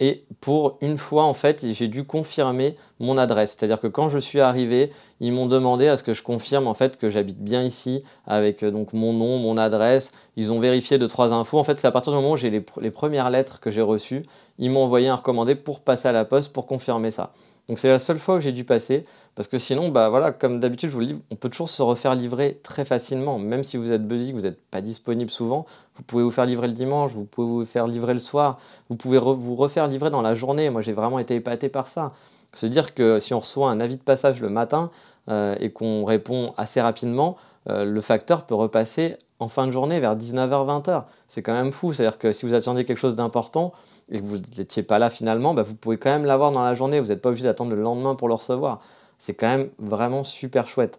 Et 0.00 0.24
pour 0.40 0.78
une 0.80 0.96
fois, 0.96 1.24
en 1.24 1.34
fait, 1.34 1.64
j'ai 1.72 1.86
dû 1.86 2.04
confirmer 2.04 2.74
mon 2.98 3.18
adresse. 3.18 3.50
C'est-à-dire 3.50 3.78
que 3.78 3.86
quand 3.86 4.08
je 4.08 4.18
suis 4.18 4.40
arrivé, 4.40 4.90
ils 5.20 5.32
m'ont 5.32 5.46
demandé 5.46 5.86
à 5.86 5.96
ce 5.96 6.02
que 6.02 6.12
je 6.12 6.22
confirme 6.22 6.66
en 6.66 6.74
fait 6.74 6.98
que 6.98 7.08
j'habite 7.08 7.38
bien 7.38 7.62
ici 7.62 8.02
avec 8.26 8.64
euh, 8.64 8.70
donc 8.70 8.92
mon 8.94 9.12
nom, 9.12 9.38
mon 9.38 9.56
adresse. 9.56 10.10
Ils 10.36 10.50
ont 10.50 10.58
vérifié 10.58 10.98
deux 10.98 11.08
trois 11.08 11.32
infos. 11.32 11.58
En 11.58 11.64
fait, 11.64 11.78
c'est 11.78 11.86
à 11.86 11.92
partir 11.92 12.12
du 12.12 12.16
moment 12.16 12.32
où 12.32 12.36
j'ai 12.36 12.50
les, 12.50 12.64
les 12.80 12.90
premières 12.90 13.30
lettres 13.30 13.60
que 13.60 13.70
j'ai 13.70 13.82
reçues, 13.82 14.24
ils 14.58 14.70
m'ont 14.70 14.84
envoyé 14.84 15.08
un 15.08 15.16
recommandé 15.16 15.54
pour 15.54 15.80
passer 15.80 16.08
à 16.08 16.12
la 16.12 16.24
poste 16.24 16.52
pour 16.52 16.66
confirmer 16.66 17.10
ça. 17.10 17.32
Donc 17.68 17.78
c'est 17.78 17.88
la 17.88 17.98
seule 17.98 18.18
fois 18.18 18.36
que 18.36 18.40
j'ai 18.40 18.52
dû 18.52 18.64
passer, 18.64 19.04
parce 19.34 19.48
que 19.48 19.56
sinon, 19.56 19.88
bah 19.88 20.08
voilà, 20.08 20.32
comme 20.32 20.60
d'habitude, 20.60 20.90
vous 20.90 21.00
le 21.00 21.06
dis, 21.06 21.22
on 21.30 21.36
peut 21.36 21.48
toujours 21.48 21.68
se 21.68 21.82
refaire 21.82 22.14
livrer 22.14 22.58
très 22.62 22.84
facilement, 22.84 23.38
même 23.38 23.62
si 23.62 23.76
vous 23.76 23.92
êtes 23.92 24.06
busy, 24.06 24.30
que 24.30 24.36
vous 24.36 24.42
n'êtes 24.42 24.60
pas 24.70 24.80
disponible 24.80 25.30
souvent, 25.30 25.64
vous 25.94 26.02
pouvez 26.02 26.24
vous 26.24 26.30
faire 26.30 26.44
livrer 26.44 26.66
le 26.66 26.72
dimanche, 26.72 27.12
vous 27.12 27.24
pouvez 27.24 27.46
vous 27.46 27.64
faire 27.64 27.86
livrer 27.86 28.14
le 28.14 28.18
soir, 28.18 28.58
vous 28.88 28.96
pouvez 28.96 29.18
vous 29.18 29.54
refaire 29.54 29.86
livrer 29.86 30.10
dans 30.10 30.22
la 30.22 30.34
journée. 30.34 30.70
Moi, 30.70 30.82
j'ai 30.82 30.92
vraiment 30.92 31.18
été 31.18 31.36
épaté 31.36 31.68
par 31.68 31.88
ça. 31.88 32.12
Se 32.52 32.66
dire 32.66 32.94
que 32.94 33.18
si 33.18 33.32
on 33.32 33.40
reçoit 33.40 33.70
un 33.70 33.80
avis 33.80 33.96
de 33.96 34.02
passage 34.02 34.40
le 34.42 34.50
matin 34.50 34.90
euh, 35.30 35.54
et 35.60 35.70
qu'on 35.70 36.04
répond 36.04 36.52
assez 36.58 36.80
rapidement, 36.80 37.36
euh, 37.70 37.84
le 37.84 38.00
facteur 38.00 38.44
peut 38.44 38.54
repasser 38.54 39.16
en 39.38 39.48
fin 39.48 39.66
de 39.66 39.72
journée 39.72 40.00
vers 40.00 40.16
19h-20h. 40.16 41.04
C'est 41.26 41.42
quand 41.42 41.54
même 41.54 41.72
fou. 41.72 41.92
C'est-à-dire 41.92 42.18
que 42.18 42.32
si 42.32 42.44
vous 42.44 42.54
attendiez 42.54 42.84
quelque 42.84 42.98
chose 42.98 43.14
d'important 43.14 43.72
et 44.10 44.20
que 44.20 44.24
vous 44.24 44.38
n'étiez 44.38 44.82
pas 44.82 44.98
là 44.98 45.10
finalement, 45.10 45.54
bah, 45.54 45.62
vous 45.62 45.74
pouvez 45.74 45.98
quand 45.98 46.10
même 46.10 46.24
l'avoir 46.24 46.52
dans 46.52 46.62
la 46.64 46.74
journée. 46.74 47.00
Vous 47.00 47.08
n'êtes 47.08 47.22
pas 47.22 47.30
obligé 47.30 47.44
d'attendre 47.44 47.74
le 47.74 47.82
lendemain 47.82 48.14
pour 48.14 48.28
le 48.28 48.34
recevoir. 48.34 48.80
C'est 49.18 49.34
quand 49.34 49.46
même 49.48 49.70
vraiment 49.78 50.24
super 50.24 50.66
chouette. 50.66 50.98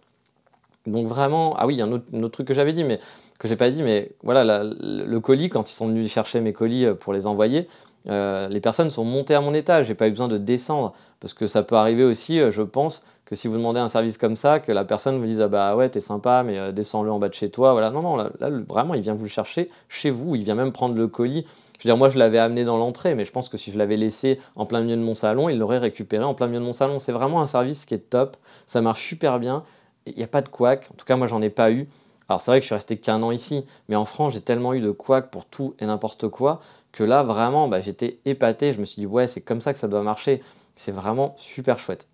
Donc 0.87 1.07
vraiment, 1.07 1.55
ah 1.57 1.65
oui, 1.65 1.75
il 1.75 1.77
y 1.77 1.81
a 1.81 1.85
un 1.85 1.91
autre, 1.91 2.27
truc 2.29 2.47
que 2.47 2.53
j'avais 2.53 2.73
dit, 2.73 2.83
mais 2.83 2.99
que 3.39 3.47
j'ai 3.47 3.55
pas 3.55 3.69
dit, 3.69 3.83
mais 3.83 4.11
voilà, 4.23 4.63
le 4.63 5.19
colis, 5.19 5.49
quand 5.49 5.69
ils 5.69 5.73
sont 5.73 5.87
venus 5.87 6.11
chercher 6.11 6.41
mes 6.41 6.53
colis 6.53 6.85
euh, 6.85 6.93
pour 6.93 7.13
les 7.13 7.25
envoyer, 7.25 7.67
euh, 8.09 8.49
les 8.49 8.59
personnes 8.59 8.89
sont 8.89 9.05
montées 9.05 9.33
à 9.33 9.39
mon 9.39 9.53
étage, 9.53 9.85
j'ai 9.87 9.95
pas 9.95 10.07
eu 10.07 10.11
besoin 10.11 10.27
de 10.27 10.37
descendre, 10.37 10.93
parce 11.21 11.33
que 11.33 11.47
ça 11.47 11.63
peut 11.63 11.75
arriver 11.75 12.03
aussi, 12.03 12.39
euh, 12.39 12.51
je 12.51 12.61
pense, 12.61 13.01
que 13.25 13.33
si 13.33 13.47
vous 13.47 13.55
demandez 13.55 13.79
un 13.79 13.87
service 13.87 14.17
comme 14.17 14.35
ça, 14.35 14.59
que 14.59 14.73
la 14.73 14.83
personne 14.83 15.17
vous 15.17 15.25
dise 15.25 15.39
ah 15.39 15.47
bah 15.47 15.77
ouais 15.77 15.87
t'es 15.87 16.01
sympa, 16.01 16.43
mais 16.43 16.73
descends-le 16.73 17.09
en 17.09 17.19
bas 17.19 17.29
de 17.29 17.33
chez 17.33 17.49
toi, 17.49 17.71
voilà. 17.71 17.89
Non 17.89 18.01
non, 18.01 18.17
là, 18.17 18.29
vraiment 18.67 18.93
il 18.93 19.01
vient 19.01 19.13
vous 19.13 19.23
le 19.23 19.29
chercher 19.29 19.69
chez 19.87 20.09
vous, 20.09 20.35
il 20.35 20.43
vient 20.43 20.55
même 20.55 20.73
prendre 20.73 20.95
le 20.95 21.07
colis. 21.07 21.45
Je 21.79 21.87
veux 21.87 21.93
dire 21.93 21.97
moi 21.97 22.09
je 22.09 22.19
l'avais 22.19 22.37
amené 22.37 22.65
dans 22.65 22.75
l'entrée, 22.75 23.15
mais 23.15 23.23
je 23.23 23.31
pense 23.31 23.47
que 23.47 23.55
si 23.55 23.71
je 23.71 23.77
l'avais 23.77 23.95
laissé 23.95 24.39
en 24.57 24.65
plein 24.65 24.81
milieu 24.81 24.97
de 24.97 25.01
mon 25.01 25.15
salon, 25.15 25.47
il 25.47 25.57
l'aurait 25.57 25.79
récupéré 25.79 26.25
en 26.25 26.33
plein 26.33 26.47
milieu 26.47 26.59
de 26.59 26.65
mon 26.65 26.73
salon. 26.73 26.99
C'est 26.99 27.13
vraiment 27.13 27.41
un 27.41 27.45
service 27.45 27.85
qui 27.85 27.93
est 27.93 28.09
top, 28.09 28.35
ça 28.67 28.81
marche 28.81 29.01
super 29.01 29.39
bien, 29.39 29.63
il 30.05 30.15
n'y 30.15 30.23
a 30.23 30.27
pas 30.27 30.41
de 30.41 30.49
couac. 30.49 30.89
En 30.91 30.95
tout 30.95 31.05
cas 31.05 31.15
moi 31.15 31.27
j'en 31.27 31.41
ai 31.41 31.49
pas 31.49 31.71
eu. 31.71 31.87
Alors 32.29 32.41
c'est 32.41 32.51
vrai 32.51 32.59
que 32.59 32.63
je 32.63 32.67
suis 32.67 32.75
resté 32.75 32.97
qu'un 32.97 33.21
an 33.21 33.31
ici, 33.31 33.65
mais 33.89 33.95
en 33.95 34.05
France 34.05 34.33
j'ai 34.33 34.41
tellement 34.41 34.73
eu 34.73 34.79
de 34.79 34.91
couac 34.91 35.29
pour 35.29 35.45
tout 35.45 35.75
et 35.79 35.85
n'importe 35.85 36.29
quoi 36.29 36.61
que 36.93 37.03
là, 37.03 37.23
vraiment, 37.23 37.67
bah, 37.67 37.81
j'étais 37.81 38.19
épaté. 38.23 38.71
Je 38.71 38.79
me 38.79 38.85
suis 38.85 39.01
dit, 39.01 39.05
ouais, 39.05 39.27
c'est 39.27 39.41
comme 39.41 39.59
ça 39.59 39.73
que 39.73 39.79
ça 39.79 39.89
doit 39.89 40.03
marcher. 40.03 40.41
C'est 40.75 40.91
vraiment 40.93 41.33
super 41.37 41.77
chouette. 41.79 42.07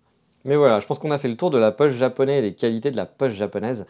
Mais 0.44 0.56
voilà, 0.56 0.80
je 0.80 0.86
pense 0.86 0.98
qu'on 0.98 1.10
a 1.10 1.18
fait 1.18 1.28
le 1.28 1.36
tour 1.36 1.50
de 1.50 1.58
la 1.58 1.70
poche 1.70 1.92
japonaise 1.92 2.44
et 2.44 2.48
des 2.48 2.56
qualités 2.56 2.90
de 2.90 2.96
la 2.96 3.06
poche 3.06 3.34
japonaise. 3.34 3.86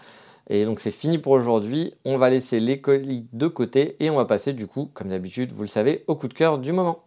Et 0.49 0.64
donc 0.64 0.80
c'est 0.80 0.90
fini 0.90 1.19
pour 1.19 1.33
aujourd'hui. 1.33 1.95
On 2.04 2.19
va 2.19 2.28
laisser 2.28 2.59
les 2.59 2.80
colis 2.80 3.26
de 3.33 3.47
côté 3.47 3.97
et 4.00 4.11
on 4.11 4.16
va 4.16 4.25
passer 4.25 4.52
du 4.52 4.66
coup, 4.66 4.90
comme 4.92 5.09
d'habitude, 5.09 5.52
vous 5.52 5.62
le 5.62 5.69
savez, 5.69 6.04
au 6.09 6.16
coup 6.16 6.26
de 6.26 6.35
cœur 6.35 6.59
du 6.59 6.73
moment. 6.73 7.04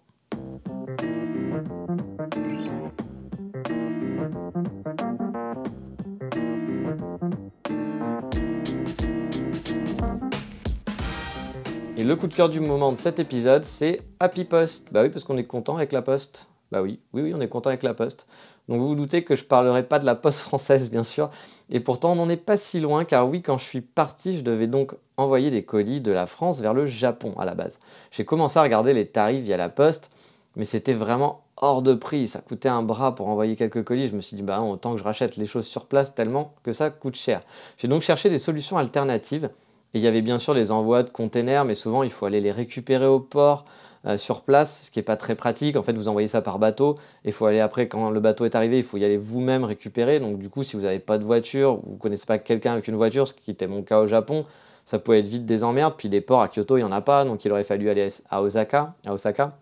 Le 12.01 12.15
coup 12.15 12.27
de 12.27 12.35
cœur 12.35 12.49
du 12.49 12.59
moment 12.59 12.91
de 12.91 12.97
cet 12.97 13.19
épisode, 13.19 13.63
c'est 13.63 14.01
Happy 14.19 14.45
Post. 14.45 14.87
Bah 14.91 15.03
oui, 15.03 15.09
parce 15.09 15.23
qu'on 15.23 15.37
est 15.37 15.45
content 15.45 15.75
avec 15.77 15.91
la 15.91 16.01
poste. 16.01 16.47
Bah 16.71 16.81
oui, 16.81 16.99
oui, 17.13 17.21
oui, 17.21 17.33
on 17.35 17.41
est 17.41 17.47
content 17.47 17.69
avec 17.69 17.83
la 17.83 17.93
poste. 17.93 18.27
Donc 18.67 18.79
vous 18.79 18.87
vous 18.87 18.95
doutez 18.95 19.23
que 19.23 19.35
je 19.35 19.43
ne 19.43 19.47
parlerai 19.47 19.83
pas 19.83 19.99
de 19.99 20.05
la 20.05 20.15
poste 20.15 20.39
française, 20.39 20.89
bien 20.89 21.03
sûr. 21.03 21.29
Et 21.69 21.79
pourtant, 21.79 22.13
on 22.13 22.15
n'en 22.15 22.29
est 22.29 22.37
pas 22.37 22.57
si 22.57 22.79
loin, 22.79 23.05
car 23.05 23.27
oui, 23.29 23.41
quand 23.41 23.57
je 23.57 23.65
suis 23.65 23.81
parti, 23.81 24.37
je 24.37 24.41
devais 24.41 24.67
donc 24.67 24.95
envoyer 25.17 25.51
des 25.51 25.63
colis 25.63 26.01
de 26.01 26.11
la 26.11 26.25
France 26.25 26.61
vers 26.61 26.73
le 26.73 26.85
Japon 26.85 27.35
à 27.37 27.45
la 27.45 27.53
base. 27.53 27.79
J'ai 28.11 28.25
commencé 28.25 28.57
à 28.57 28.63
regarder 28.63 28.93
les 28.93 29.05
tarifs 29.05 29.43
via 29.43 29.57
la 29.57 29.69
poste, 29.69 30.11
mais 30.55 30.65
c'était 30.65 30.93
vraiment 30.93 31.41
hors 31.57 31.81
de 31.81 31.93
prix. 31.93 32.27
Ça 32.27 32.39
coûtait 32.39 32.69
un 32.69 32.81
bras 32.81 33.13
pour 33.13 33.27
envoyer 33.27 33.55
quelques 33.55 33.83
colis. 33.83 34.07
Je 34.07 34.15
me 34.15 34.21
suis 34.21 34.35
dit, 34.35 34.43
bah 34.43 34.61
autant 34.61 34.93
que 34.93 34.99
je 34.99 35.03
rachète 35.03 35.37
les 35.37 35.45
choses 35.45 35.67
sur 35.67 35.85
place 35.85 36.15
tellement 36.15 36.53
que 36.63 36.73
ça 36.73 36.89
coûte 36.89 37.15
cher. 37.15 37.41
J'ai 37.77 37.87
donc 37.87 38.01
cherché 38.01 38.29
des 38.29 38.39
solutions 38.39 38.77
alternatives 38.77 39.49
et 39.93 39.99
il 39.99 40.01
y 40.01 40.07
avait 40.07 40.21
bien 40.21 40.39
sûr 40.39 40.53
les 40.53 40.71
envois 40.71 41.03
de 41.03 41.09
containers, 41.09 41.65
mais 41.65 41.75
souvent 41.75 42.03
il 42.03 42.09
faut 42.09 42.25
aller 42.25 42.41
les 42.41 42.51
récupérer 42.51 43.07
au 43.07 43.19
port, 43.19 43.65
euh, 44.05 44.17
sur 44.17 44.41
place, 44.41 44.83
ce 44.85 44.91
qui 44.91 44.99
n'est 44.99 45.03
pas 45.03 45.15
très 45.15 45.33
pratique. 45.33 45.77
En 45.77 45.83
fait, 45.83 45.93
vous 45.93 46.09
envoyez 46.09 46.27
ça 46.27 46.41
par 46.41 46.59
bateau, 46.59 46.95
et 47.23 47.29
il 47.29 47.31
faut 47.31 47.45
aller 47.45 47.61
après, 47.61 47.87
quand 47.87 48.09
le 48.09 48.19
bateau 48.19 48.43
est 48.43 48.53
arrivé, 48.53 48.77
il 48.77 48.83
faut 48.83 48.97
y 48.97 49.05
aller 49.05 49.15
vous-même 49.15 49.63
récupérer. 49.63 50.19
Donc 50.19 50.39
du 50.39 50.49
coup, 50.49 50.63
si 50.63 50.75
vous 50.75 50.81
n'avez 50.81 50.99
pas 50.99 51.17
de 51.17 51.23
voiture, 51.23 51.79
vous 51.85 51.93
ne 51.93 51.97
connaissez 51.97 52.25
pas 52.25 52.37
quelqu'un 52.37 52.73
avec 52.73 52.89
une 52.89 52.97
voiture, 52.97 53.25
ce 53.25 53.33
qui 53.33 53.51
était 53.51 53.67
mon 53.67 53.81
cas 53.81 54.01
au 54.01 54.07
Japon, 54.07 54.45
ça 54.83 54.99
pouvait 54.99 55.19
être 55.19 55.27
vite 55.27 55.45
des 55.45 55.63
emmerdes. 55.63 55.93
Puis 55.95 56.09
les 56.09 56.19
ports 56.19 56.41
à 56.41 56.49
Kyoto, 56.49 56.75
il 56.75 56.81
n'y 56.81 56.85
en 56.85 56.91
a 56.91 56.99
pas, 56.99 57.23
donc 57.23 57.45
il 57.45 57.51
aurait 57.53 57.63
fallu 57.63 57.89
aller 57.89 58.09
à 58.29 58.41
Osaka. 58.41 58.93
À 59.05 59.13
Osaka. 59.13 59.57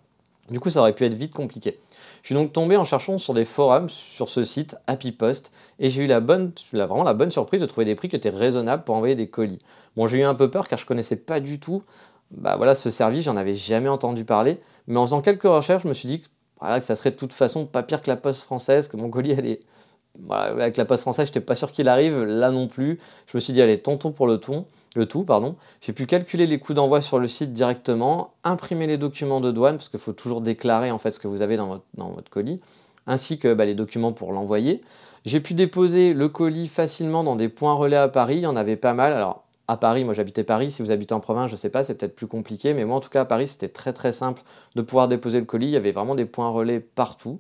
Du 0.49 0.59
coup, 0.59 0.71
ça 0.71 0.79
aurait 0.79 0.93
pu 0.93 1.05
être 1.05 1.13
vite 1.13 1.33
compliqué. 1.33 1.79
Je 2.21 2.27
suis 2.27 2.35
donc 2.35 2.53
tombé 2.53 2.77
en 2.77 2.85
cherchant 2.85 3.17
sur 3.17 3.33
des 3.33 3.45
forums 3.45 3.89
sur 3.89 4.29
ce 4.29 4.43
site 4.43 4.75
Happy 4.87 5.11
Post 5.11 5.51
et 5.79 5.89
j'ai 5.89 6.03
eu 6.03 6.07
la 6.07 6.19
bonne, 6.19 6.51
vraiment 6.71 7.03
la 7.03 7.13
bonne 7.13 7.31
surprise 7.31 7.61
de 7.61 7.65
trouver 7.65 7.85
des 7.85 7.95
prix 7.95 8.09
qui 8.09 8.15
étaient 8.15 8.29
raisonnables 8.29 8.83
pour 8.83 8.95
envoyer 8.95 9.15
des 9.15 9.27
colis. 9.27 9.59
Bon, 9.95 10.07
j'ai 10.07 10.19
eu 10.19 10.23
un 10.23 10.35
peu 10.35 10.49
peur 10.49 10.67
car 10.67 10.77
je 10.77 10.85
connaissais 10.85 11.15
pas 11.15 11.39
du 11.39 11.59
tout 11.59 11.83
bah 12.31 12.55
voilà, 12.55 12.75
ce 12.75 12.89
service, 12.89 13.25
j'en 13.25 13.37
avais 13.37 13.53
jamais 13.53 13.89
entendu 13.89 14.25
parler, 14.25 14.59
mais 14.87 14.97
en 14.97 15.05
faisant 15.05 15.21
quelques 15.21 15.43
recherches, 15.43 15.83
je 15.83 15.87
me 15.87 15.93
suis 15.93 16.07
dit 16.07 16.19
que, 16.21 16.27
voilà, 16.59 16.81
ça 16.81 16.95
serait 16.95 17.11
de 17.11 17.15
toute 17.15 17.33
façon 17.33 17.65
pas 17.65 17.83
pire 17.83 18.01
que 18.01 18.09
la 18.09 18.15
poste 18.15 18.41
française, 18.41 18.87
que 18.87 18.97
mon 18.97 19.09
colis 19.09 19.33
allait. 19.33 19.59
avec 20.29 20.77
la 20.77 20.85
poste 20.85 21.01
française, 21.01 21.27
j'étais 21.27 21.41
pas 21.41 21.55
sûr 21.55 21.71
qu'il 21.71 21.87
arrive, 21.87 22.23
là 22.23 22.51
non 22.51 22.67
plus. 22.67 22.99
Je 23.27 23.37
me 23.37 23.39
suis 23.39 23.53
dit, 23.53 23.61
allez, 23.61 23.81
tentons 23.81 24.11
pour 24.11 24.27
le 24.27 24.37
ton 24.37 24.65
le 24.95 25.05
tout, 25.05 25.23
pardon. 25.23 25.55
J'ai 25.79 25.93
pu 25.93 26.05
calculer 26.05 26.47
les 26.47 26.59
coûts 26.59 26.73
d'envoi 26.73 27.01
sur 27.01 27.19
le 27.19 27.27
site 27.27 27.53
directement, 27.53 28.33
imprimer 28.43 28.87
les 28.87 28.97
documents 28.97 29.41
de 29.41 29.51
douane, 29.51 29.75
parce 29.75 29.89
qu'il 29.89 29.99
faut 29.99 30.13
toujours 30.13 30.41
déclarer 30.41 30.91
en 30.91 30.97
fait 30.97 31.11
ce 31.11 31.19
que 31.19 31.27
vous 31.27 31.41
avez 31.41 31.55
dans 31.57 31.81
votre, 31.95 32.29
colis, 32.29 32.59
ainsi 33.07 33.39
que 33.39 33.53
bah, 33.53 33.65
les 33.65 33.75
documents 33.75 34.11
pour 34.11 34.33
l'envoyer. 34.33 34.81
J'ai 35.25 35.39
pu 35.39 35.53
déposer 35.53 36.13
le 36.13 36.27
colis 36.29 36.67
facilement 36.67 37.23
dans 37.23 37.35
des 37.35 37.49
points 37.49 37.73
relais 37.73 37.97
à 37.97 38.07
Paris, 38.07 38.37
il 38.37 38.41
y 38.41 38.47
en 38.47 38.55
avait 38.55 38.75
pas 38.75 38.93
mal. 38.93 39.13
Alors 39.13 39.43
à 39.67 39.77
Paris, 39.77 40.03
moi 40.03 40.13
j'habitais 40.13 40.43
Paris, 40.43 40.71
si 40.71 40.81
vous 40.81 40.91
habitez 40.91 41.13
en 41.13 41.21
province, 41.21 41.47
je 41.47 41.53
ne 41.53 41.57
sais 41.57 41.69
pas, 41.69 41.83
c'est 41.83 41.95
peut-être 41.95 42.15
plus 42.15 42.27
compliqué, 42.27 42.73
mais 42.73 42.83
moi 42.83 42.97
en 42.97 42.99
tout 42.99 43.09
cas 43.09 43.21
à 43.21 43.25
Paris 43.25 43.47
c'était 43.47 43.69
très 43.69 43.93
très 43.93 44.11
simple 44.11 44.41
de 44.75 44.81
pouvoir 44.81 45.07
déposer 45.07 45.39
le 45.39 45.45
colis, 45.45 45.67
il 45.67 45.71
y 45.71 45.77
avait 45.77 45.93
vraiment 45.93 46.15
des 46.15 46.25
points 46.25 46.49
relais 46.49 46.81
partout. 46.81 47.39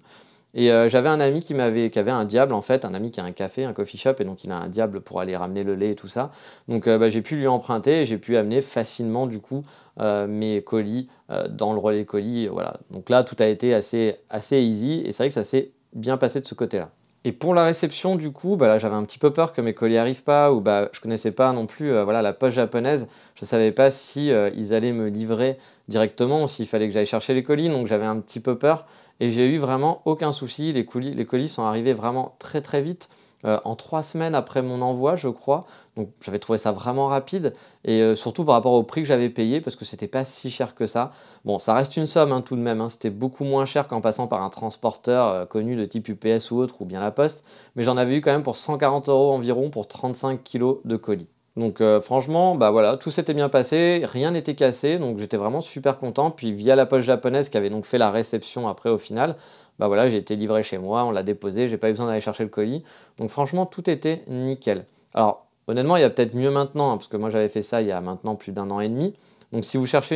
Et 0.53 0.71
euh, 0.71 0.89
j'avais 0.89 1.07
un 1.07 1.19
ami 1.21 1.39
qui, 1.39 1.53
m'avait, 1.53 1.89
qui 1.89 1.99
avait 1.99 2.11
un 2.11 2.25
diable, 2.25 2.53
en 2.53 2.61
fait, 2.61 2.83
un 2.83 2.93
ami 2.93 3.11
qui 3.11 3.21
a 3.21 3.23
un 3.23 3.31
café, 3.31 3.63
un 3.63 3.73
coffee 3.73 3.97
shop, 3.97 4.15
et 4.19 4.25
donc 4.25 4.43
il 4.43 4.51
a 4.51 4.57
un 4.57 4.67
diable 4.67 4.99
pour 4.99 5.21
aller 5.21 5.35
ramener 5.37 5.63
le 5.63 5.75
lait 5.75 5.91
et 5.91 5.95
tout 5.95 6.09
ça. 6.09 6.31
Donc 6.67 6.87
euh, 6.87 6.97
bah, 6.97 7.09
j'ai 7.09 7.21
pu 7.21 7.37
lui 7.37 7.47
emprunter 7.47 8.01
et 8.01 8.05
j'ai 8.05 8.17
pu 8.17 8.35
amener 8.35 8.61
facilement, 8.61 9.27
du 9.27 9.39
coup, 9.39 9.63
euh, 9.99 10.27
mes 10.27 10.61
colis 10.61 11.07
dans 11.49 11.71
le 11.71 11.79
relais 11.79 12.03
colis. 12.03 12.47
Voilà. 12.47 12.73
Donc 12.89 13.09
là, 13.09 13.23
tout 13.23 13.37
a 13.39 13.45
été 13.45 13.73
assez, 13.73 14.17
assez 14.29 14.61
easy, 14.61 15.01
et 15.05 15.13
c'est 15.13 15.23
vrai 15.23 15.29
que 15.29 15.33
ça 15.33 15.45
s'est 15.45 15.71
bien 15.93 16.17
passé 16.17 16.41
de 16.41 16.45
ce 16.45 16.55
côté-là. 16.55 16.89
Et 17.23 17.31
pour 17.31 17.53
la 17.53 17.63
réception, 17.63 18.15
du 18.15 18.31
coup, 18.31 18.57
bah, 18.57 18.77
j'avais 18.79 18.95
un 18.95 19.03
petit 19.05 19.19
peu 19.19 19.31
peur 19.31 19.53
que 19.53 19.61
mes 19.61 19.73
colis 19.73 19.97
arrivent 19.97 20.23
pas, 20.23 20.51
ou 20.51 20.59
bah, 20.59 20.89
je 20.91 20.99
connaissais 20.99 21.31
pas 21.31 21.53
non 21.53 21.67
plus 21.67 21.91
voilà, 22.03 22.21
la 22.21 22.33
poste 22.33 22.57
japonaise. 22.57 23.07
Je 23.35 23.45
ne 23.45 23.47
savais 23.47 23.71
pas 23.71 23.91
si 23.91 24.31
ils 24.55 24.73
allaient 24.73 24.91
me 24.91 25.07
livrer 25.07 25.57
directement 25.87 26.43
ou 26.43 26.47
s'il 26.47 26.67
fallait 26.67 26.87
que 26.87 26.93
j'aille 26.93 27.05
chercher 27.05 27.33
les 27.33 27.43
colis, 27.43 27.69
donc 27.69 27.87
j'avais 27.87 28.05
un 28.05 28.19
petit 28.19 28.41
peu 28.41 28.57
peur. 28.57 28.85
Et 29.21 29.29
j'ai 29.29 29.47
eu 29.47 29.59
vraiment 29.59 30.01
aucun 30.05 30.31
souci. 30.31 30.73
Les 30.73 30.83
colis, 30.83 31.47
sont 31.47 31.63
arrivés 31.63 31.93
vraiment 31.93 32.35
très 32.39 32.59
très 32.59 32.81
vite. 32.81 33.07
Euh, 33.45 33.59
en 33.65 33.75
trois 33.75 34.03
semaines 34.03 34.35
après 34.35 34.61
mon 34.63 34.81
envoi, 34.81 35.15
je 35.15 35.27
crois. 35.27 35.65
Donc 35.95 36.09
j'avais 36.23 36.39
trouvé 36.39 36.57
ça 36.57 36.71
vraiment 36.71 37.07
rapide 37.07 37.53
et 37.85 38.01
euh, 38.01 38.15
surtout 38.15 38.45
par 38.45 38.53
rapport 38.53 38.73
au 38.73 38.83
prix 38.83 39.01
que 39.01 39.07
j'avais 39.07 39.29
payé 39.29 39.61
parce 39.61 39.75
que 39.75 39.85
c'était 39.85 40.07
pas 40.07 40.23
si 40.23 40.49
cher 40.49 40.75
que 40.75 40.85
ça. 40.85 41.11
Bon, 41.45 41.57
ça 41.57 41.73
reste 41.73 41.97
une 41.97 42.07
somme 42.07 42.31
hein, 42.31 42.41
tout 42.41 42.55
de 42.55 42.61
même. 42.61 42.81
Hein. 42.81 42.89
C'était 42.89 43.09
beaucoup 43.09 43.43
moins 43.43 43.65
cher 43.65 43.87
qu'en 43.87 44.01
passant 44.01 44.27
par 44.27 44.43
un 44.43 44.49
transporteur 44.49 45.27
euh, 45.27 45.45
connu 45.45 45.75
de 45.75 45.85
type 45.85 46.09
UPS 46.09 46.51
ou 46.51 46.57
autre 46.57 46.81
ou 46.81 46.85
bien 46.85 46.99
la 46.99 47.11
Poste. 47.11 47.45
Mais 47.75 47.83
j'en 47.83 47.97
avais 47.97 48.17
eu 48.17 48.21
quand 48.21 48.31
même 48.31 48.43
pour 48.43 48.57
140 48.57 49.09
euros 49.09 49.31
environ 49.31 49.69
pour 49.69 49.87
35 49.87 50.43
kilos 50.43 50.77
de 50.85 50.97
colis. 50.97 51.27
Donc 51.57 51.81
euh, 51.81 51.99
franchement, 51.99 52.55
bah 52.55 52.71
voilà, 52.71 52.95
tout 52.95 53.11
s'était 53.11 53.33
bien 53.33 53.49
passé, 53.49 54.03
rien 54.05 54.31
n'était 54.31 54.55
cassé, 54.55 54.97
donc 54.97 55.19
j'étais 55.19 55.37
vraiment 55.37 55.61
super 55.61 55.97
content. 55.97 56.31
Puis 56.31 56.53
via 56.53 56.75
la 56.75 56.85
poste 56.85 57.05
japonaise 57.05 57.49
qui 57.49 57.57
avait 57.57 57.69
donc 57.69 57.85
fait 57.85 57.97
la 57.97 58.09
réception 58.09 58.67
après 58.67 58.89
au 58.89 58.97
final, 58.97 59.35
bah 59.77 59.87
voilà, 59.87 60.07
j'ai 60.07 60.17
été 60.17 60.35
livré 60.35 60.63
chez 60.63 60.77
moi, 60.77 61.03
on 61.03 61.11
l'a 61.11 61.23
déposé, 61.23 61.67
j'ai 61.67 61.77
pas 61.77 61.89
eu 61.89 61.91
besoin 61.91 62.07
d'aller 62.07 62.21
chercher 62.21 62.43
le 62.43 62.49
colis. 62.49 62.83
Donc 63.17 63.29
franchement, 63.29 63.65
tout 63.65 63.89
était 63.89 64.23
nickel. 64.27 64.85
Alors 65.13 65.45
honnêtement, 65.67 65.97
il 65.97 66.01
y 66.01 66.05
a 66.05 66.09
peut-être 66.09 66.35
mieux 66.35 66.51
maintenant, 66.51 66.93
hein, 66.93 66.97
parce 66.97 67.09
que 67.09 67.17
moi 67.17 67.29
j'avais 67.29 67.49
fait 67.49 67.61
ça 67.61 67.81
il 67.81 67.87
y 67.87 67.91
a 67.91 67.99
maintenant 67.99 68.35
plus 68.35 68.53
d'un 68.53 68.69
an 68.71 68.79
et 68.79 68.87
demi. 68.87 69.13
Donc 69.51 69.63
mais 69.63 69.63
si 69.63 69.77
vous 69.77 69.85
cherchez 69.85 70.15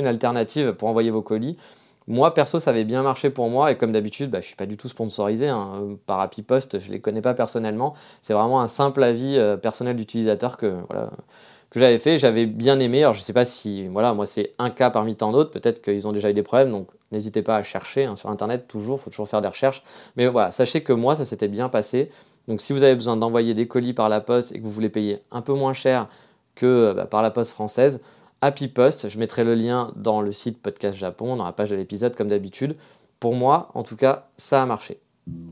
une 0.00 0.06
alternative 0.06 0.74
pour 0.74 0.88
envoyer 0.88 1.10
vos 1.10 1.22
colis, 1.22 1.56
moi, 2.06 2.34
perso, 2.34 2.58
ça 2.58 2.70
avait 2.70 2.84
bien 2.84 3.02
marché 3.02 3.30
pour 3.30 3.48
moi 3.48 3.70
et 3.70 3.76
comme 3.76 3.92
d'habitude, 3.92 4.30
bah, 4.30 4.38
je 4.38 4.44
ne 4.44 4.48
suis 4.48 4.56
pas 4.56 4.66
du 4.66 4.76
tout 4.76 4.88
sponsorisé 4.88 5.48
hein, 5.48 5.96
par 6.06 6.20
Happy 6.20 6.42
Post, 6.42 6.80
je 6.80 6.88
ne 6.88 6.92
les 6.92 7.00
connais 7.00 7.20
pas 7.20 7.34
personnellement. 7.34 7.94
C'est 8.20 8.34
vraiment 8.34 8.60
un 8.60 8.68
simple 8.68 9.02
avis 9.02 9.36
euh, 9.36 9.56
personnel 9.56 9.96
d'utilisateur 9.96 10.56
que, 10.56 10.78
voilà, 10.88 11.10
que 11.70 11.80
j'avais 11.80 11.98
fait, 11.98 12.18
j'avais 12.18 12.46
bien 12.46 12.80
aimé. 12.80 13.02
Alors 13.02 13.14
je 13.14 13.20
ne 13.20 13.24
sais 13.24 13.32
pas 13.32 13.44
si, 13.44 13.86
voilà, 13.88 14.14
moi 14.14 14.26
c'est 14.26 14.52
un 14.58 14.70
cas 14.70 14.90
parmi 14.90 15.16
tant 15.16 15.32
d'autres, 15.32 15.50
peut-être 15.50 15.80
qu'ils 15.82 16.06
ont 16.06 16.12
déjà 16.12 16.30
eu 16.30 16.34
des 16.34 16.42
problèmes, 16.42 16.70
donc 16.70 16.88
n'hésitez 17.12 17.42
pas 17.42 17.56
à 17.56 17.62
chercher 17.62 18.04
hein, 18.04 18.16
sur 18.16 18.30
Internet, 18.30 18.66
toujours, 18.68 18.98
il 18.98 19.02
faut 19.02 19.10
toujours 19.10 19.28
faire 19.28 19.40
des 19.40 19.48
recherches. 19.48 19.82
Mais 20.16 20.26
voilà, 20.26 20.50
sachez 20.50 20.82
que 20.82 20.92
moi, 20.92 21.14
ça 21.14 21.24
s'était 21.24 21.48
bien 21.48 21.68
passé. 21.68 22.10
Donc 22.48 22.60
si 22.60 22.72
vous 22.72 22.82
avez 22.82 22.94
besoin 22.94 23.16
d'envoyer 23.16 23.54
des 23.54 23.66
colis 23.66 23.94
par 23.94 24.08
la 24.08 24.20
poste 24.20 24.52
et 24.54 24.58
que 24.58 24.64
vous 24.64 24.72
voulez 24.72 24.88
payer 24.88 25.20
un 25.30 25.40
peu 25.40 25.54
moins 25.54 25.72
cher 25.72 26.08
que 26.54 26.92
bah, 26.94 27.06
par 27.06 27.22
la 27.22 27.30
poste 27.30 27.52
française, 27.52 28.00
Happy 28.44 28.66
Post, 28.66 29.08
je 29.08 29.20
mettrai 29.20 29.44
le 29.44 29.54
lien 29.54 29.92
dans 29.94 30.20
le 30.20 30.32
site 30.32 30.60
Podcast 30.60 30.98
Japon, 30.98 31.36
dans 31.36 31.44
la 31.44 31.52
page 31.52 31.70
de 31.70 31.76
l'épisode 31.76 32.16
comme 32.16 32.26
d'habitude. 32.26 32.74
Pour 33.20 33.36
moi, 33.36 33.68
en 33.74 33.84
tout 33.84 33.94
cas, 33.94 34.30
ça 34.36 34.60
a 34.60 34.66
marché. 34.66 34.98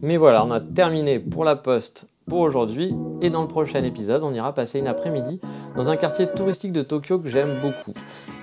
Mais 0.03 0.17
voilà, 0.17 0.45
on 0.45 0.51
a 0.51 0.61
terminé 0.61 1.21
pour 1.21 1.45
la 1.45 1.55
poste 1.55 2.09
pour 2.29 2.41
aujourd'hui 2.41 2.97
et 3.23 3.31
dans 3.31 3.43
le 3.43 3.49
prochain 3.49 3.85
épisode, 3.85 4.25
on 4.25 4.35
ira 4.35 4.53
passer 4.55 4.81
une 4.81 4.89
après-midi 4.89 5.41
dans 5.77 5.89
un 5.89 5.97
quartier 5.97 6.27
touristique 6.27 6.73
de 6.73 6.83
Tokyo 6.83 7.21
que 7.21 7.29
j'aime 7.29 7.61
beaucoup 7.61 7.95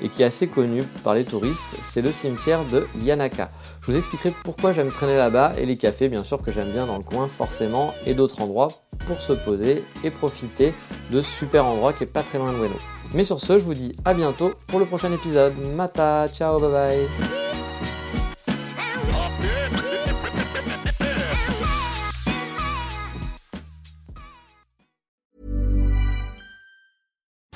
et 0.01 0.07
qui 0.07 0.21
est 0.21 0.25
assez 0.25 0.47
connu 0.47 0.83
par 1.03 1.13
les 1.13 1.25
touristes, 1.25 1.75
c'est 1.81 2.01
le 2.01 2.13
cimetière 2.13 2.65
de 2.67 2.87
Yanaka. 3.01 3.51
Je 3.81 3.91
vous 3.91 3.97
expliquerai 3.97 4.33
pourquoi 4.45 4.71
j'aime 4.71 4.91
traîner 4.91 5.17
là-bas 5.17 5.55
et 5.57 5.65
les 5.65 5.75
cafés 5.75 6.07
bien 6.07 6.23
sûr 6.23 6.41
que 6.41 6.53
j'aime 6.53 6.71
bien 6.71 6.85
dans 6.85 6.97
le 6.97 7.03
coin 7.03 7.27
forcément 7.27 7.93
et 8.05 8.13
d'autres 8.13 8.41
endroits 8.41 8.69
pour 9.07 9.21
se 9.21 9.33
poser 9.33 9.83
et 10.05 10.11
profiter 10.11 10.73
de 11.11 11.19
ce 11.19 11.29
super 11.29 11.65
endroit 11.65 11.91
qui 11.91 12.03
est 12.05 12.07
pas 12.07 12.23
très 12.23 12.37
loin 12.37 12.53
de 12.53 12.57
Ueno. 12.57 12.96
Mais 13.13 13.23
sur 13.23 13.39
ce, 13.39 13.57
je 13.57 13.63
vous 13.63 13.73
dis 13.73 13.91
à 14.05 14.13
bientôt 14.13 14.53
pour 14.67 14.79
le 14.79 14.85
prochain 14.85 15.11
épisode. 15.11 15.57
Mata, 15.75 16.27
ciao, 16.29 16.59
bye 16.59 16.71
bye. 16.71 17.07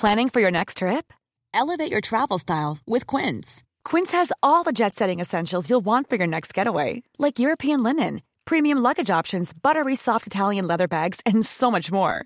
Planning 0.01 0.29
for 0.29 0.39
your 0.41 0.50
next 0.50 0.77
trip? 0.77 1.13
Elevate 1.53 1.91
your 1.91 2.01
travel 2.01 2.39
style 2.39 2.79
with 2.88 3.05
Quince. 3.05 3.62
Quince 3.86 4.12
has 4.13 4.31
all 4.41 4.63
the 4.63 4.72
jet 4.72 4.96
setting 4.96 5.20
essentials 5.20 5.70
you'll 5.70 5.86
want 5.86 6.10
for 6.10 6.15
your 6.15 6.25
next 6.25 6.55
getaway, 6.55 7.03
like 7.20 7.38
European 7.38 7.84
linen, 7.84 8.24
premium 8.46 8.79
luggage 8.79 9.12
options, 9.12 9.53
buttery 9.53 9.93
soft 9.93 10.25
Italian 10.25 10.65
leather 10.65 10.88
bags, 10.88 11.20
and 11.24 11.46
so 11.46 11.70
much 11.70 11.91
more. 11.91 12.25